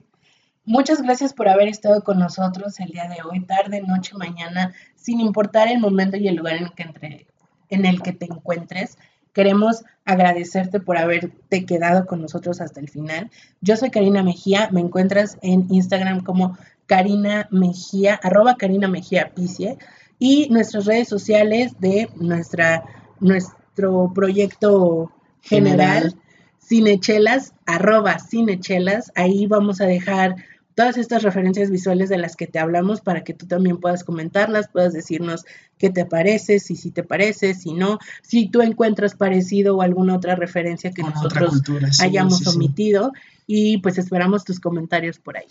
Muchas 0.66 1.02
gracias 1.02 1.34
por 1.34 1.50
haber 1.50 1.68
estado 1.68 2.04
con 2.04 2.20
nosotros 2.20 2.80
el 2.80 2.90
día 2.90 3.08
de 3.10 3.18
hoy, 3.30 3.42
tarde, 3.42 3.82
noche, 3.82 4.14
mañana, 4.16 4.74
sin 4.96 5.20
importar 5.20 5.68
el 5.68 5.80
momento 5.80 6.16
y 6.18 6.28
el 6.28 6.36
lugar 6.36 6.56
en 6.56 6.64
el 6.64 6.72
que, 6.74 6.84
entre- 6.84 7.28
en 7.70 7.86
el 7.86 8.02
que 8.02 8.14
te 8.14 8.26
encuentres. 8.26 8.98
Queremos 9.34 9.84
agradecerte 10.06 10.80
por 10.80 10.98
haberte 10.98 11.66
quedado 11.66 12.06
con 12.06 12.22
nosotros 12.22 12.62
hasta 12.62 12.80
el 12.80 12.88
final. 12.90 13.30
Yo 13.62 13.76
soy 13.76 13.90
Karina 13.90 14.24
Mejía, 14.24 14.70
me 14.72 14.80
encuentras 14.80 15.38
en 15.42 15.68
Instagram 15.70 16.22
como 16.24 16.58
Karina 16.86 17.48
Mejía, 17.52 18.20
arroba 18.24 18.56
Karina 18.56 18.88
Mejía 18.88 19.32
Picie, 19.36 19.78
y 20.20 20.48
nuestras 20.50 20.86
redes 20.86 21.10
sociales 21.10 21.74
de 21.80 22.10
nuestra, 22.16 22.84
nuestro 23.20 24.12
proyecto 24.14 25.12
general, 25.42 26.04
General. 26.04 26.16
Cinechelas, 26.60 27.54
arroba 27.66 28.20
Cinechelas. 28.20 29.12
Ahí 29.16 29.48
vamos 29.48 29.82
a 29.82 29.86
dejar 29.86 30.36
todas 30.76 30.98
estas 30.98 31.24
referencias 31.24 31.70
visuales 31.70 32.10
de 32.10 32.18
las 32.18 32.36
que 32.36 32.48
te 32.48 32.60
hablamos 32.60 33.02
para 33.02 33.24
que 33.24 33.34
tú 33.34 33.46
también 33.48 33.78
puedas 33.78 34.04
comentarlas, 34.04 34.68
puedas 34.68 34.94
decirnos 34.94 35.46
qué 35.78 35.90
te 35.90 36.06
parece, 36.06 36.60
si 36.60 36.76
sí 36.76 36.92
te 36.92 37.04
parece, 37.04 37.54
si 37.54 37.74
no, 37.74 38.00
si 38.22 38.50
tú 38.50 38.62
encuentras 38.62 39.16
parecido 39.16 39.78
o 39.78 39.82
alguna 39.82 40.16
otra 40.16 40.36
referencia 40.36 40.92
que 40.92 41.02
Con 41.02 41.14
nosotros 41.14 41.50
cultura. 41.52 41.92
sí, 41.92 42.04
hayamos 42.04 42.38
sí. 42.40 42.50
omitido. 42.50 43.12
Y 43.46 43.80
pues 43.80 43.98
esperamos 43.98 44.46
tus 44.46 44.60
comentarios 44.60 45.20
por 45.20 45.38
ahí. 45.38 45.48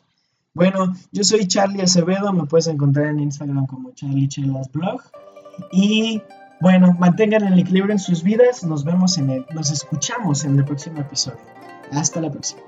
Bueno, 0.55 0.95
yo 1.13 1.25
soy 1.25 1.47
Charlie 1.47 1.83
Acevedo, 1.83 2.33
me 2.33 2.47
puedes 2.47 2.67
encontrar 2.67 3.07
en 3.07 3.21
Instagram 3.21 3.67
como 3.67 3.93
Charlie 3.93 4.29
Chelas 4.29 4.71
Blog. 4.73 5.03
Y 5.73 6.23
bueno, 6.61 6.97
mantengan 6.99 7.47
el 7.47 7.59
equilibrio 7.59 7.93
en 7.93 7.99
sus 7.99 8.23
vidas. 8.23 8.65
Nos 8.65 8.85
vemos 8.85 9.19
en 9.19 9.31
el, 9.31 9.47
nos 9.55 9.71
escuchamos 9.71 10.45
en 10.45 10.59
el 10.59 10.65
próximo 10.65 11.01
episodio. 11.01 11.41
Hasta 11.91 12.21
la 12.21 12.31
próxima. 12.31 12.63